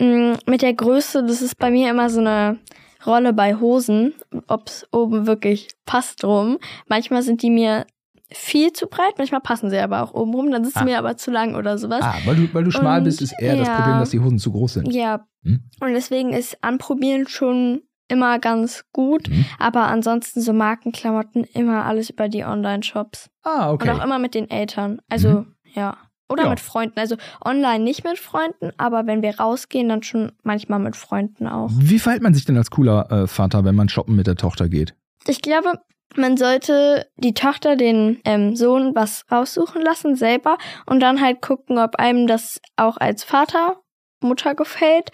mm, 0.00 0.34
mit 0.46 0.62
der 0.62 0.74
Größe, 0.74 1.24
das 1.24 1.42
ist 1.42 1.58
bei 1.58 1.70
mir 1.70 1.90
immer 1.90 2.10
so 2.10 2.20
eine 2.20 2.58
Rolle 3.06 3.32
bei 3.32 3.54
Hosen, 3.54 4.14
ob's 4.48 4.86
oben 4.92 5.26
wirklich 5.26 5.68
passt 5.86 6.24
rum. 6.24 6.58
Manchmal 6.88 7.22
sind 7.22 7.42
die 7.42 7.50
mir 7.50 7.86
viel 8.30 8.72
zu 8.72 8.86
breit, 8.86 9.14
manchmal 9.18 9.40
passen 9.40 9.70
sie 9.70 9.78
aber 9.78 10.02
auch 10.02 10.12
oben 10.14 10.34
rum, 10.34 10.50
dann 10.50 10.64
sitzen 10.64 10.80
Ah. 10.80 10.84
mir 10.84 10.98
aber 10.98 11.16
zu 11.16 11.30
lang 11.30 11.54
oder 11.54 11.78
sowas. 11.78 12.00
Ah, 12.02 12.16
weil 12.26 12.36
du, 12.36 12.54
weil 12.54 12.64
du 12.64 12.70
schmal 12.70 12.98
Und, 12.98 13.04
bist, 13.04 13.22
ist 13.22 13.34
eher 13.40 13.56
das 13.56 13.68
ja. 13.68 13.76
Problem, 13.76 13.98
dass 14.00 14.10
die 14.10 14.20
Hosen 14.20 14.38
zu 14.38 14.52
groß 14.52 14.74
sind. 14.74 14.92
Ja. 14.92 15.26
Hm? 15.44 15.60
Und 15.80 15.92
deswegen 15.94 16.32
ist 16.32 16.58
Anprobieren 16.62 17.26
schon 17.28 17.82
immer 18.08 18.38
ganz 18.38 18.84
gut. 18.92 19.28
Hm? 19.28 19.44
Aber 19.58 19.86
ansonsten 19.88 20.40
so 20.40 20.52
Markenklamotten 20.52 21.44
immer 21.44 21.84
alles 21.84 22.10
über 22.10 22.28
die 22.28 22.44
Online-Shops. 22.44 23.30
Ah, 23.44 23.70
okay. 23.72 23.88
Und 23.90 23.96
auch 23.98 24.04
immer 24.04 24.18
mit 24.18 24.34
den 24.34 24.50
Eltern. 24.50 25.00
Also, 25.08 25.46
ja. 25.74 25.96
Oder 26.30 26.44
Ja. 26.44 26.50
mit 26.50 26.60
Freunden. 26.60 26.98
Also 26.98 27.16
online 27.42 27.82
nicht 27.82 28.04
mit 28.04 28.18
Freunden, 28.18 28.72
aber 28.76 29.06
wenn 29.06 29.22
wir 29.22 29.38
rausgehen, 29.40 29.88
dann 29.88 30.02
schon 30.02 30.32
manchmal 30.42 30.78
mit 30.78 30.94
Freunden 30.96 31.46
auch. 31.46 31.70
Wie 31.72 31.98
verhält 31.98 32.22
man 32.22 32.34
sich 32.34 32.44
denn 32.44 32.58
als 32.58 32.70
cooler 32.70 33.10
äh, 33.10 33.26
Vater, 33.26 33.64
wenn 33.64 33.74
man 33.74 33.88
shoppen 33.88 34.14
mit 34.16 34.26
der 34.26 34.36
Tochter 34.36 34.68
geht? 34.68 34.94
Ich 35.26 35.40
glaube, 35.40 35.80
man 36.16 36.36
sollte 36.36 37.06
die 37.16 37.34
Tochter 37.34 37.76
den 37.76 38.20
ähm, 38.24 38.56
Sohn 38.56 38.94
was 38.94 39.24
raussuchen 39.30 39.82
lassen 39.82 40.16
selber 40.16 40.58
und 40.86 41.00
dann 41.00 41.20
halt 41.20 41.42
gucken, 41.42 41.78
ob 41.78 41.96
einem 41.96 42.26
das 42.26 42.60
auch 42.76 42.96
als 42.96 43.24
Vater, 43.24 43.76
Mutter 44.20 44.54
gefällt 44.54 45.10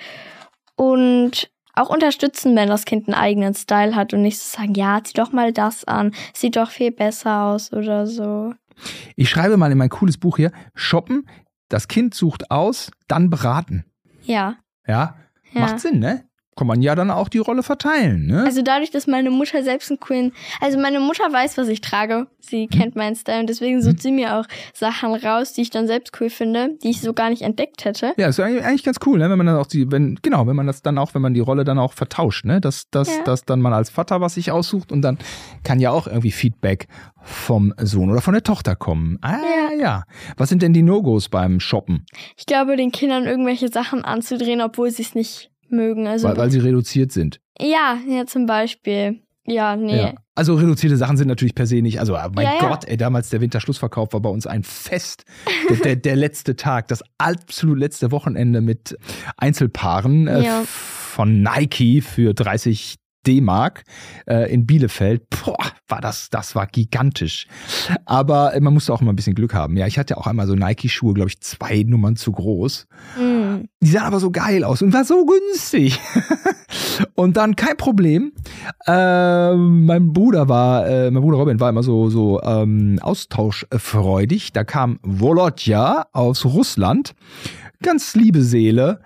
und 0.77 1.51
auch 1.75 1.91
unterstützen, 1.91 2.55
wenn 2.57 2.69
das 2.69 2.85
Kind 2.85 3.09
einen 3.09 3.15
eigenen 3.17 3.55
Style 3.55 3.97
hat 3.97 4.15
und 4.15 4.23
nicht 4.23 4.39
so 4.39 4.57
sagen, 4.57 4.75
ja, 4.75 5.03
zieh 5.03 5.15
doch 5.15 5.33
mal 5.33 5.53
das 5.53 5.85
an, 5.85 6.15
sieht 6.33 6.57
doch 6.57 6.71
viel 6.71 6.93
besser 6.93 7.43
aus 7.43 7.73
oder 7.73 8.07
so. 8.07 8.55
Ich 9.17 9.29
schreibe 9.29 9.57
mal 9.57 9.73
in 9.73 9.79
mein 9.79 9.89
cooles 9.89 10.19
Buch 10.19 10.37
hier: 10.37 10.53
Shoppen, 10.75 11.29
das 11.69 11.89
Kind 11.89 12.15
sucht 12.15 12.51
aus, 12.51 12.91
dann 13.09 13.31
beraten. 13.31 13.85
Ja. 14.23 14.57
Ja, 14.87 15.17
ja. 15.53 15.61
macht 15.61 15.81
Sinn, 15.81 15.99
ne? 15.99 16.25
Kann 16.57 16.67
man 16.67 16.83
ja 16.83 16.95
dann 16.95 17.11
auch 17.11 17.29
die 17.29 17.39
Rolle 17.39 17.63
verteilen, 17.63 18.27
ne? 18.27 18.45
Also 18.45 18.63
dadurch, 18.63 18.91
dass 18.91 19.07
meine 19.07 19.31
Mutter 19.31 19.63
selbst 19.63 19.91
einen 19.91 19.99
coolen, 20.01 20.33
also 20.61 20.79
meine 20.79 21.01
Mutter 21.01 21.25
weiß, 21.33 21.59
was 21.59 21.69
ich 21.69 21.81
trage. 21.81 22.27
Sie 22.41 22.67
kennt 22.67 22.95
meinen 22.95 23.17
Style 23.17 23.41
und 23.41 23.49
deswegen 23.49 23.81
sucht 23.83 24.03
sie 24.03 24.13
mir 24.13 24.37
auch 24.37 24.45
Sachen 24.75 25.15
raus, 25.15 25.53
die 25.55 25.63
ich 25.63 25.71
dann 25.71 25.87
selbst 25.87 26.13
cool 26.21 26.29
finde, 26.31 26.77
die 26.83 26.91
ich 26.91 27.01
so 27.01 27.13
gar 27.15 27.31
nicht 27.31 27.43
entdeckt 27.43 27.85
hätte. 27.85 28.13
ja, 28.19 28.29
ist 28.29 28.39
eigentlich 28.39 28.65
eigentlich 28.65 28.85
ganz 28.85 28.99
cool, 29.07 29.19
ne? 29.19 29.31
Wenn 29.31 29.39
man 29.39 29.47
dann 29.47 29.57
auch 29.57 29.67
die, 29.67 29.91
wenn, 29.91 30.19
genau, 30.23 30.47
wenn 30.47 30.55
man 30.57 30.67
das 30.67 30.83
dann 30.83 30.99
auch, 30.99 31.15
wenn 31.15 31.23
man 31.23 31.35
die 31.35 31.41
Rolle 31.41 31.65
dann 31.65 31.79
auch 31.79 31.93
vertauscht, 31.93 32.45
ne? 32.45 32.61
Dass, 32.61 32.89
dass, 32.91 33.09
Ja. 33.09 33.23
dass 33.25 33.45
dann 33.45 33.61
man 33.61 33.73
als 33.73 33.91
Vater 33.91 34.21
was 34.21 34.35
sich 34.35 34.51
aussucht 34.51 34.93
und 34.93 35.03
dann 35.03 35.19
kann 35.65 35.81
ja 35.81 35.91
auch 35.91 36.07
irgendwie 36.07 36.31
Feedback 36.33 36.87
vom 37.23 37.73
Sohn 37.79 38.11
oder 38.11 38.21
von 38.21 38.35
der 38.35 38.43
Tochter 38.43 38.77
kommen. 38.77 39.19
Ah, 39.23 39.39
ja. 39.39 39.81
Ja. 39.81 40.03
Was 40.37 40.51
sind 40.51 40.63
denn 40.63 40.73
die 40.75 40.83
No-Gos 40.83 41.29
beim 41.31 41.59
Shoppen? 41.61 42.05
Ich 42.37 42.47
glaube, 42.47 42.77
den 42.77 42.93
Kindern 42.93 43.25
irgendwelche 43.25 43.69
Sachen 43.69 44.05
anzudrehen, 44.05 44.61
obwohl 44.61 44.91
sie 44.91 45.03
es 45.03 45.15
nicht 45.15 45.51
mögen. 45.75 46.07
Also 46.07 46.29
Weil, 46.29 46.37
weil 46.37 46.51
sie 46.51 46.59
reduziert 46.61 47.13
sind. 47.13 47.41
ja, 47.61 47.99
ja 48.09 48.27
zum 48.27 48.47
Beispiel. 48.47 49.21
Ja, 49.47 49.77
nee. 49.77 49.99
Ja. 49.99 50.15
Also 50.35 50.55
reduzierte 50.55 50.97
Sachen 50.97 51.17
sind 51.19 51.29
natürlich 51.29 51.55
per 51.55 51.67
se 51.67 51.83
nicht. 51.83 52.01
Also 52.01 52.15
äh, 52.15 52.29
mein 52.35 52.47
Ja. 52.47 52.59
Gott, 52.69 52.87
ey, 52.87 52.97
damals 52.97 53.29
der 53.29 53.41
Winterschlussverkauf 53.43 54.13
war 54.15 54.21
bei 54.21 54.31
uns 54.31 54.47
ein 54.47 54.63
Fest. 54.65 55.25
Der, 55.69 55.77
der, 55.77 55.97
der 55.97 56.17
letzte 56.17 56.57
Tag, 56.57 56.89
das 56.89 57.03
absolut 57.19 57.79
letzte 57.79 58.11
Wochenende 58.11 58.63
mit 58.63 58.97
Einzelpaaren 59.37 60.27
äh, 60.29 60.63
von 60.65 61.43
Nike 61.43 62.01
für 62.01 62.33
30 62.35 62.97
D-Mark 63.27 63.85
äh, 64.27 64.53
in 64.53 64.67
Bielefeld. 64.67 65.23
Boah, 65.31 65.57
war 65.89 66.01
das, 66.01 66.29
das 66.31 66.55
war 66.55 66.67
gigantisch. 66.67 67.47
Aber 68.05 68.55
äh, 68.55 68.61
man 68.61 68.75
musste 68.75 68.93
auch 68.93 69.01
immer 69.01 69.13
ein 69.13 69.17
bisschen 69.17 69.35
Glück 69.35 69.55
haben. 69.55 69.77
Ja, 69.77 69.87
ich 69.87 69.99
hatte 69.99 70.17
auch 70.19 70.27
einmal 70.27 70.47
so 70.47 70.55
Nike-Schuhe, 70.55 71.15
glaube 71.15 71.31
ich, 71.31 71.41
zwei 71.41 71.83
Nummern 71.87 72.17
zu 72.17 72.33
groß. 72.33 72.87
Mm. 73.17 73.24
Die 73.83 73.91
sahen 73.91 74.05
aber 74.05 74.21
so 74.21 74.31
geil 74.31 74.65
aus 74.65 74.81
und 74.83 74.93
war 74.93 75.05
so 75.05 75.27
günstig. 75.27 76.01
und 77.15 77.37
dann 77.37 77.55
kein 77.55 77.77
Problem. 77.77 78.33
Ähm, 78.87 79.85
mein 79.85 80.13
Bruder 80.13 80.49
war, 80.49 80.87
äh, 80.87 81.11
mein 81.11 81.23
Bruder 81.23 81.39
Robin 81.39 81.61
war 81.61 81.71
immer 81.71 81.83
so, 81.83 82.09
so 82.09 82.41
ähm, 82.43 82.99
austauschfreudig. 83.03 84.53
Da 84.53 84.65
kam 84.65 84.99
Volodya 85.03 86.07
aus 86.13 86.45
Russland. 86.45 87.15
Ganz 87.83 88.15
liebe 88.15 88.43
Seele. 88.43 89.01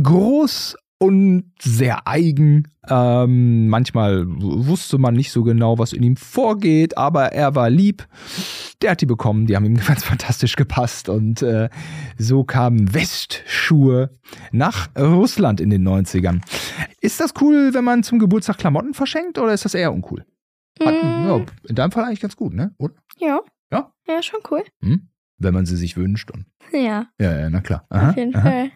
Groß 0.00 0.76
und 0.98 1.52
sehr 1.60 2.06
eigen. 2.06 2.68
Ähm, 2.88 3.68
manchmal 3.68 4.24
wusste 4.26 4.98
man 4.98 5.14
nicht 5.14 5.32
so 5.32 5.42
genau, 5.42 5.78
was 5.78 5.92
in 5.92 6.02
ihm 6.02 6.16
vorgeht, 6.16 6.96
aber 6.98 7.32
er 7.32 7.54
war 7.54 7.70
lieb. 7.70 8.06
Der 8.82 8.92
hat 8.92 9.00
die 9.00 9.06
bekommen, 9.06 9.46
die 9.46 9.56
haben 9.56 9.64
ihm 9.64 9.76
ganz 9.86 10.04
fantastisch 10.04 10.56
gepasst 10.56 11.08
und 11.08 11.42
äh, 11.42 11.68
so 12.18 12.44
kamen 12.44 12.92
Westschuhe 12.94 14.10
nach 14.52 14.88
Russland 14.98 15.60
in 15.60 15.70
den 15.70 15.86
90ern. 15.86 16.40
Ist 17.00 17.20
das 17.20 17.32
cool, 17.40 17.70
wenn 17.74 17.84
man 17.84 18.02
zum 18.02 18.18
Geburtstag 18.18 18.58
Klamotten 18.58 18.94
verschenkt 18.94 19.38
oder 19.38 19.52
ist 19.54 19.64
das 19.64 19.74
eher 19.74 19.92
uncool? 19.92 20.24
Hat, 20.82 20.94
Mm. 20.94 21.26
ja, 21.26 21.40
in 21.68 21.74
deinem 21.76 21.92
Fall 21.92 22.04
eigentlich 22.04 22.20
ganz 22.20 22.34
gut, 22.36 22.52
ne? 22.52 22.74
Oder? 22.78 22.94
Ja. 23.18 23.40
Ja? 23.70 23.92
Ja, 24.08 24.22
schon 24.22 24.40
cool. 24.50 24.62
Hm? 24.82 25.08
Wenn 25.38 25.54
man 25.54 25.66
sie 25.66 25.76
sich 25.76 25.96
wünscht. 25.96 26.30
Und, 26.32 26.46
Ja, 26.72 27.06
ja, 27.20 27.38
ja, 27.40 27.50
na 27.50 27.60
klar. 27.60 27.86
Aha, 27.90 28.10
auf 28.10 28.16
jeden 28.16 28.34
aha. 28.34 28.42
Fall. 28.42 28.70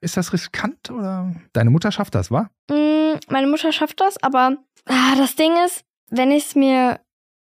Ist 0.00 0.16
das 0.16 0.32
riskant 0.32 0.90
oder? 0.90 1.34
Deine 1.52 1.70
Mutter 1.70 1.92
schafft 1.92 2.14
das, 2.14 2.30
wa? 2.30 2.50
Mm, 2.70 3.18
meine 3.28 3.46
Mutter 3.46 3.72
schafft 3.72 4.00
das, 4.00 4.22
aber 4.22 4.56
ah, 4.86 5.14
das 5.16 5.36
Ding 5.36 5.52
ist, 5.64 5.84
wenn 6.10 6.30
ich 6.30 6.46
es 6.46 6.54
mir 6.54 7.00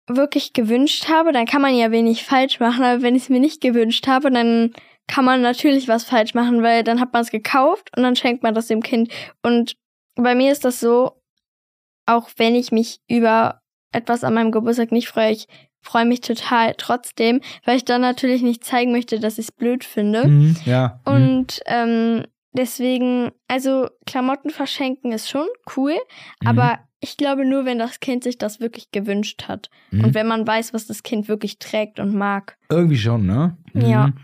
wirklich 0.07 0.53
gewünscht 0.53 1.09
habe, 1.09 1.33
dann 1.33 1.47
kann 1.47 1.63
man 1.63 1.75
ja 1.75 1.91
wenig 1.91 2.25
falsch 2.25 2.61
machen. 2.61 2.85
Aber 2.85 3.03
wenn 3.03 3.15
ich 3.15 3.25
es 3.25 3.29
mir 3.29 3.41
nicht 3.41 3.61
gewünscht 3.61 4.07
habe, 4.07 4.31
dann 4.31 4.73
kann 5.07 5.25
man 5.25 5.43
natürlich 5.43 5.89
was 5.89 6.05
falsch 6.05 6.35
machen, 6.35 6.63
weil 6.63 6.85
dann 6.85 7.01
hat 7.01 7.13
man 7.13 7.23
es 7.23 7.31
gekauft 7.31 7.91
und 7.97 8.03
dann 8.03 8.17
schenkt 8.17 8.43
man 8.43 8.55
das 8.55 8.69
dem 8.69 8.83
Kind. 8.83 9.11
Und 9.43 9.77
bei 10.15 10.35
mir 10.35 10.53
ist 10.53 10.65
das 10.65 10.81
so, 10.81 11.21
auch 12.07 12.29
wenn 12.37 12.55
ich 12.55 12.73
mich 12.73 13.01
über 13.09 13.61
etwas 13.93 14.25
an 14.25 14.35
meinem 14.35 14.53
Geburtstag 14.53 14.93
nicht 14.93 15.09
freue, 15.09 15.33
ich 15.33 15.47
freue 15.83 16.05
mich 16.05 16.21
total 16.21 16.75
trotzdem, 16.77 17.41
weil 17.65 17.77
ich 17.77 17.85
dann 17.85 18.03
natürlich 18.03 18.43
nicht 18.43 18.65
zeigen 18.65 18.93
möchte, 18.93 19.19
dass 19.19 19.39
ich 19.39 19.47
es 19.47 19.53
blöd 19.53 19.83
finde. 19.83 20.29
Mhm, 20.29 20.57
ja. 20.65 21.01
mhm. 21.07 21.13
Und 21.13 21.61
ähm, 21.67 22.25
deswegen, 22.53 23.31
also 23.49 23.89
Klamotten 24.07 24.51
verschenken 24.51 25.13
ist 25.13 25.29
schon 25.29 25.47
cool, 25.77 25.97
Mhm. 26.43 26.49
aber 26.49 26.79
ich 27.01 27.17
glaube 27.17 27.47
nur, 27.47 27.65
wenn 27.65 27.79
das 27.79 28.01
Kind 28.01 28.25
sich 28.25 28.37
das 28.39 28.61
wirklich 28.61 28.91
gewünscht 28.91 29.45
hat 29.49 29.71
Mhm. 29.91 30.05
und 30.05 30.15
wenn 30.15 30.27
man 30.27 30.47
weiß, 30.47 30.75
was 30.75 30.87
das 30.87 31.03
Kind 31.03 31.29
wirklich 31.29 31.59
trägt 31.59 31.99
und 32.01 32.15
mag. 32.15 32.57
Irgendwie 32.69 32.99
schon, 32.99 33.27
ne? 33.27 33.57
Ja. 33.75 34.09
Mhm. 34.09 34.15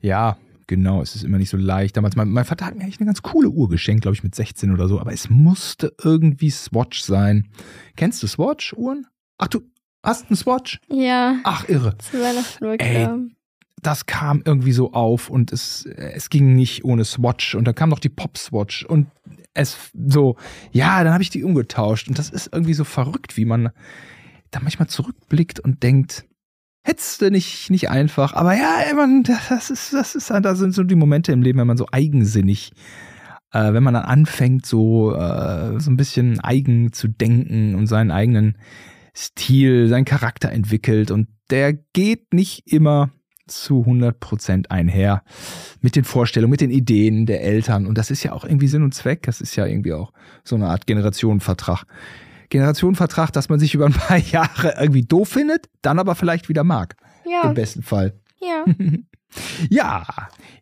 Ja, 0.00 0.36
genau. 0.68 1.02
Es 1.02 1.16
ist 1.16 1.24
immer 1.24 1.38
nicht 1.38 1.50
so 1.50 1.56
leicht. 1.56 1.96
Damals, 1.96 2.14
mein, 2.14 2.28
mein 2.28 2.44
Vater 2.44 2.66
hat 2.66 2.76
mir 2.76 2.82
eigentlich 2.84 3.00
eine 3.00 3.06
ganz 3.06 3.22
coole 3.22 3.48
Uhr 3.48 3.68
geschenkt, 3.68 4.02
glaube 4.02 4.14
ich, 4.14 4.22
mit 4.22 4.34
16 4.34 4.72
oder 4.72 4.86
so. 4.86 5.00
Aber 5.00 5.12
es 5.12 5.28
musste 5.28 5.92
irgendwie 6.02 6.50
Swatch 6.50 7.00
sein. 7.00 7.48
Kennst 7.96 8.22
du 8.22 8.26
Swatch-Uhren? 8.28 9.06
Ach, 9.38 9.48
du 9.48 9.62
hast 10.04 10.28
einen 10.30 10.36
Swatch? 10.36 10.78
Ja, 10.88 11.40
Ach, 11.42 11.68
irre. 11.68 11.98
zu 11.98 12.20
Weihnachten 12.20 12.64
Ey. 12.80 13.35
Das 13.86 14.06
kam 14.06 14.42
irgendwie 14.44 14.72
so 14.72 14.92
auf 14.92 15.30
und 15.30 15.52
es, 15.52 15.86
es 15.86 16.28
ging 16.28 16.54
nicht 16.54 16.84
ohne 16.84 17.04
Swatch. 17.04 17.54
Und 17.54 17.66
dann 17.66 17.74
kam 17.74 17.88
noch 17.88 18.00
die 18.00 18.08
Pop-Swatch 18.08 18.84
und 18.84 19.06
es 19.54 19.76
so, 20.06 20.36
ja, 20.72 21.04
dann 21.04 21.12
habe 21.12 21.22
ich 21.22 21.30
die 21.30 21.44
umgetauscht. 21.44 22.08
Und 22.08 22.18
das 22.18 22.30
ist 22.30 22.50
irgendwie 22.52 22.74
so 22.74 22.84
verrückt, 22.84 23.36
wie 23.36 23.44
man 23.44 23.70
da 24.50 24.60
manchmal 24.60 24.88
zurückblickt 24.88 25.60
und 25.60 25.82
denkt, 25.82 26.24
hättest 26.82 27.22
du 27.22 27.30
nicht, 27.30 27.70
nicht 27.70 27.90
einfach. 27.90 28.32
Aber 28.34 28.54
ja, 28.54 28.80
man, 28.94 29.22
das 29.22 29.70
ist, 29.70 29.92
das 29.92 30.14
ist, 30.14 30.30
da 30.30 30.54
sind 30.54 30.74
so 30.74 30.82
die 30.82 30.94
Momente 30.94 31.32
im 31.32 31.42
Leben, 31.42 31.58
wenn 31.58 31.66
man 31.66 31.76
so 31.76 31.86
eigensinnig, 31.90 32.72
äh, 33.52 33.72
wenn 33.72 33.82
man 33.82 33.94
dann 33.94 34.04
anfängt, 34.04 34.66
so, 34.66 35.14
äh, 35.14 35.78
so 35.80 35.90
ein 35.90 35.96
bisschen 35.96 36.40
eigen 36.40 36.92
zu 36.92 37.08
denken 37.08 37.74
und 37.74 37.86
seinen 37.86 38.10
eigenen 38.10 38.58
Stil, 39.16 39.88
seinen 39.88 40.04
Charakter 40.04 40.50
entwickelt. 40.50 41.10
Und 41.10 41.28
der 41.50 41.72
geht 41.72 42.34
nicht 42.34 42.70
immer 42.70 43.10
zu 43.46 43.84
100% 43.84 44.70
einher 44.70 45.22
mit 45.80 45.96
den 45.96 46.04
Vorstellungen, 46.04 46.50
mit 46.50 46.60
den 46.60 46.70
Ideen 46.70 47.26
der 47.26 47.42
Eltern. 47.42 47.86
Und 47.86 47.96
das 47.98 48.10
ist 48.10 48.22
ja 48.22 48.32
auch 48.32 48.44
irgendwie 48.44 48.68
Sinn 48.68 48.82
und 48.82 48.94
Zweck. 48.94 49.22
Das 49.22 49.40
ist 49.40 49.56
ja 49.56 49.66
irgendwie 49.66 49.92
auch 49.92 50.12
so 50.44 50.56
eine 50.56 50.68
Art 50.68 50.86
Generationenvertrag. 50.86 51.84
Generationenvertrag, 52.48 53.32
dass 53.32 53.48
man 53.48 53.58
sich 53.58 53.74
über 53.74 53.86
ein 53.86 53.92
paar 53.92 54.18
Jahre 54.32 54.74
irgendwie 54.80 55.02
doof 55.02 55.28
findet, 55.28 55.68
dann 55.82 55.98
aber 55.98 56.14
vielleicht 56.14 56.48
wieder 56.48 56.64
mag. 56.64 56.96
Ja, 57.24 57.48
Im 57.48 57.54
besten 57.54 57.82
Fall. 57.82 58.14
ja. 58.40 58.64
Ja, 59.68 60.06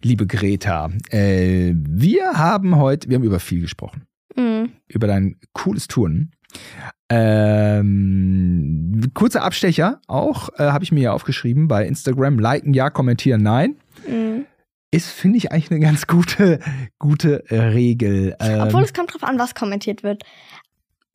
liebe 0.03 0.27
Greta, 0.27 0.91
äh, 1.11 1.75
wir 1.77 2.33
haben 2.33 2.77
heute, 2.77 3.09
wir 3.09 3.17
haben 3.17 3.23
über 3.23 3.39
viel 3.39 3.61
gesprochen. 3.61 4.07
Mhm. 4.37 4.71
Über 4.89 5.07
dein 5.07 5.37
cooles 5.53 5.87
Touren. 5.87 6.33
Ähm, 7.11 9.11
kurzer 9.15 9.43
Abstecher 9.43 10.01
auch, 10.07 10.49
äh, 10.59 10.65
habe 10.65 10.85
ich 10.85 10.93
mir 10.93 11.03
ja 11.03 11.13
aufgeschrieben 11.13 11.69
bei 11.69 11.87
Instagram. 11.87 12.39
Liken 12.39 12.73
ja, 12.73 12.91
kommentieren 12.91 13.43
nein. 13.43 13.77
Mhm. 14.07 14.47
Ist, 14.91 15.11
finde 15.11 15.39
ich, 15.39 15.53
eigentlich 15.53 15.71
eine 15.71 15.81
ganz 15.81 16.07
gute, 16.07 16.61
gute 16.99 17.45
äh, 17.51 17.61
Regel. 17.61 18.37
Ähm, 18.41 18.61
Obwohl 18.61 18.83
es 18.83 18.95
kommt 18.95 19.13
drauf 19.13 19.25
an, 19.25 19.39
was 19.39 19.55
kommentiert 19.55 20.03
wird. 20.03 20.23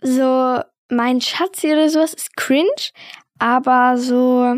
So, 0.02 0.62
mein 0.90 1.22
Schatzi 1.22 1.72
oder 1.72 1.90
sowas 1.90 2.14
ist 2.14 2.36
cringe, 2.36 2.92
aber 3.38 3.98
so, 3.98 4.56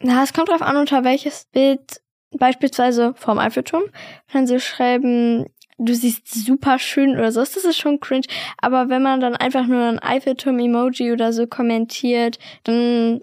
na, 0.00 0.22
es 0.22 0.32
kommt 0.32 0.48
drauf 0.48 0.62
an, 0.62 0.76
unter 0.76 1.04
welches 1.04 1.46
Bild, 1.52 2.00
beispielsweise 2.36 3.14
vorm 3.16 3.38
Eiffelturm, 3.38 3.84
wenn 4.32 4.46
sie 4.46 4.60
schreiben, 4.60 5.46
du 5.78 5.94
siehst 5.94 6.32
super 6.32 6.78
schön 6.78 7.10
oder 7.10 7.32
so, 7.32 7.40
das 7.40 7.56
ist 7.56 7.76
schon 7.78 8.00
cringe. 8.00 8.26
Aber 8.58 8.88
wenn 8.88 9.02
man 9.02 9.20
dann 9.20 9.34
einfach 9.34 9.66
nur 9.66 9.82
ein 9.82 9.98
Eiffelturm-Emoji 9.98 11.12
oder 11.12 11.32
so 11.32 11.46
kommentiert, 11.46 12.38
dann 12.64 13.20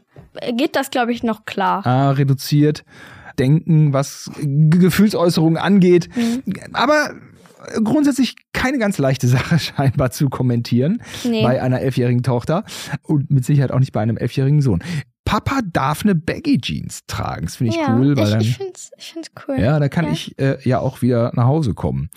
geht 0.54 0.76
das, 0.76 0.90
glaube 0.92 1.12
ich, 1.14 1.24
noch 1.24 1.46
klar. 1.46 1.86
ah, 1.86 2.12
reduziert 2.12 2.84
denken, 3.40 3.94
was 3.94 4.30
Gefühlsäußerungen 4.42 5.58
angeht. 5.58 6.10
Mhm. 6.16 6.44
Aber 6.74 7.12
grundsätzlich 7.84 8.36
keine 8.54 8.78
ganz 8.78 8.98
leichte 8.98 9.28
Sache 9.28 9.58
scheinbar 9.60 10.12
zu 10.12 10.30
kommentieren 10.30 11.02
Nee. 11.24 11.44
bei 11.44 11.62
einer 11.62 11.80
elfjährigen 11.82 12.24
Tochter 12.24 12.64
und 13.04 13.32
mit 13.32 13.46
Sicherheit 13.46 13.72
auch 13.72 13.80
nicht 13.80 13.94
bei 13.94 14.02
einem 14.02 14.18
elfjährigen 14.18 14.62
Sohn. 14.62 14.84
Papa 15.32 15.62
darf 15.72 16.04
eine 16.04 16.13
Baggy 16.13 16.60
Jeans 16.60 17.06
tragen. 17.08 17.46
Das 17.46 17.56
finde 17.56 17.72
ich 17.74 17.80
ja, 17.80 17.96
cool, 17.96 18.17
weil 18.17 18.26
ich, 18.26 18.32
dann 18.32 18.41
ich 18.41 18.58
finde 18.58 18.74
es 18.76 19.32
cool. 19.48 19.58
ja, 19.58 19.80
da 19.80 19.88
kann 19.88 20.04
Ja. 20.08 20.12
ich 20.12 20.38
äh, 20.38 20.58
ja 20.67 20.80
auch 20.80 21.02
wieder 21.02 21.32
nach 21.36 21.46
Hause 21.46 21.74
kommen. 21.74 22.10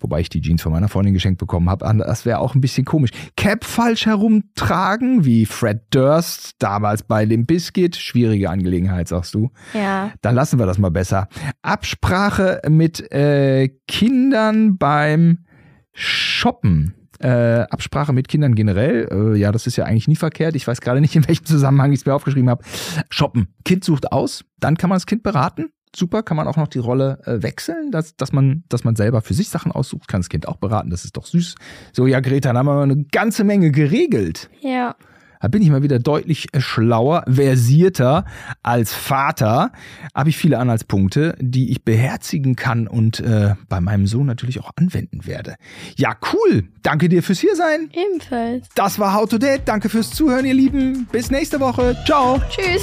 Wobei 0.00 0.20
ich 0.20 0.30
die 0.30 0.40
Jeans 0.40 0.62
von 0.62 0.72
meiner 0.72 0.88
Freundin 0.88 1.12
geschenkt 1.12 1.38
bekommen 1.38 1.68
habe. 1.68 1.84
Das 1.98 2.24
wäre 2.24 2.38
auch 2.38 2.54
ein 2.54 2.62
bisschen 2.62 2.86
komisch. 2.86 3.10
Cap 3.36 3.64
falsch 3.64 4.06
herumtragen, 4.06 5.26
wie 5.26 5.44
Fred 5.44 5.82
Durst 5.90 6.54
damals 6.60 7.02
bei 7.02 7.26
Limp 7.26 7.46
Bizkit. 7.48 7.94
Schwierige 7.96 8.48
Angelegenheit, 8.48 9.06
sagst 9.06 9.34
du. 9.34 9.50
Ja. 9.74 10.10
Dann 10.22 10.34
lassen 10.34 10.58
wir 10.58 10.64
das 10.64 10.78
mal 10.78 10.90
besser. 10.90 11.28
Absprache 11.60 12.62
mit 12.70 13.12
äh, 13.12 13.68
Kindern 13.86 14.78
beim 14.78 15.44
Shoppen. 15.92 16.94
Äh, 17.22 17.66
Absprache 17.70 18.12
mit 18.12 18.28
Kindern 18.28 18.54
generell, 18.54 19.08
äh, 19.10 19.38
ja, 19.38 19.52
das 19.52 19.66
ist 19.66 19.76
ja 19.76 19.84
eigentlich 19.84 20.08
nie 20.08 20.16
verkehrt. 20.16 20.56
Ich 20.56 20.66
weiß 20.66 20.80
gerade 20.80 21.00
nicht, 21.00 21.14
in 21.14 21.26
welchem 21.28 21.44
Zusammenhang 21.44 21.92
ich 21.92 22.00
es 22.00 22.06
mir 22.06 22.14
aufgeschrieben 22.14 22.50
habe. 22.50 22.64
Shoppen. 23.10 23.54
Kind 23.64 23.84
sucht 23.84 24.10
aus, 24.10 24.44
dann 24.58 24.76
kann 24.76 24.90
man 24.90 24.96
das 24.96 25.06
Kind 25.06 25.22
beraten. 25.22 25.70
Super, 25.94 26.22
kann 26.22 26.36
man 26.36 26.48
auch 26.48 26.56
noch 26.56 26.68
die 26.68 26.78
Rolle 26.78 27.20
äh, 27.26 27.42
wechseln, 27.42 27.90
dass, 27.90 28.16
dass, 28.16 28.32
man, 28.32 28.64
dass 28.68 28.82
man 28.82 28.96
selber 28.96 29.20
für 29.20 29.34
sich 29.34 29.50
Sachen 29.50 29.70
aussucht, 29.70 30.08
kann 30.08 30.22
das 30.22 30.30
Kind 30.30 30.48
auch 30.48 30.56
beraten, 30.56 30.90
das 30.90 31.04
ist 31.04 31.16
doch 31.16 31.26
süß. 31.26 31.54
So, 31.92 32.06
ja, 32.06 32.20
Greta, 32.20 32.48
dann 32.48 32.58
haben 32.58 32.66
wir 32.66 32.82
eine 32.82 33.04
ganze 33.04 33.44
Menge 33.44 33.70
geregelt. 33.70 34.48
Ja. 34.60 34.96
Da 35.42 35.48
bin 35.48 35.60
ich 35.60 35.70
mal 35.70 35.82
wieder 35.82 35.98
deutlich 35.98 36.46
schlauer, 36.58 37.24
versierter 37.28 38.24
als 38.62 38.94
Vater. 38.94 39.72
Habe 40.14 40.30
ich 40.30 40.36
viele 40.36 40.58
Anhaltspunkte, 40.58 41.36
die 41.40 41.72
ich 41.72 41.84
beherzigen 41.84 42.54
kann 42.54 42.86
und 42.86 43.18
äh, 43.20 43.54
bei 43.68 43.80
meinem 43.80 44.06
Sohn 44.06 44.26
natürlich 44.26 44.60
auch 44.60 44.70
anwenden 44.76 45.26
werde. 45.26 45.56
Ja, 45.96 46.14
cool. 46.32 46.68
Danke 46.82 47.08
dir 47.08 47.24
fürs 47.24 47.40
Hiersein. 47.40 47.90
Ebenfalls. 47.92 48.68
Das 48.76 49.00
war 49.00 49.14
How 49.14 49.28
to 49.28 49.38
Date. 49.38 49.62
Danke 49.64 49.88
fürs 49.88 50.10
Zuhören, 50.10 50.46
ihr 50.46 50.54
Lieben. 50.54 51.08
Bis 51.10 51.30
nächste 51.32 51.58
Woche. 51.58 51.96
Ciao. 52.06 52.40
Tschüss. 52.48 52.82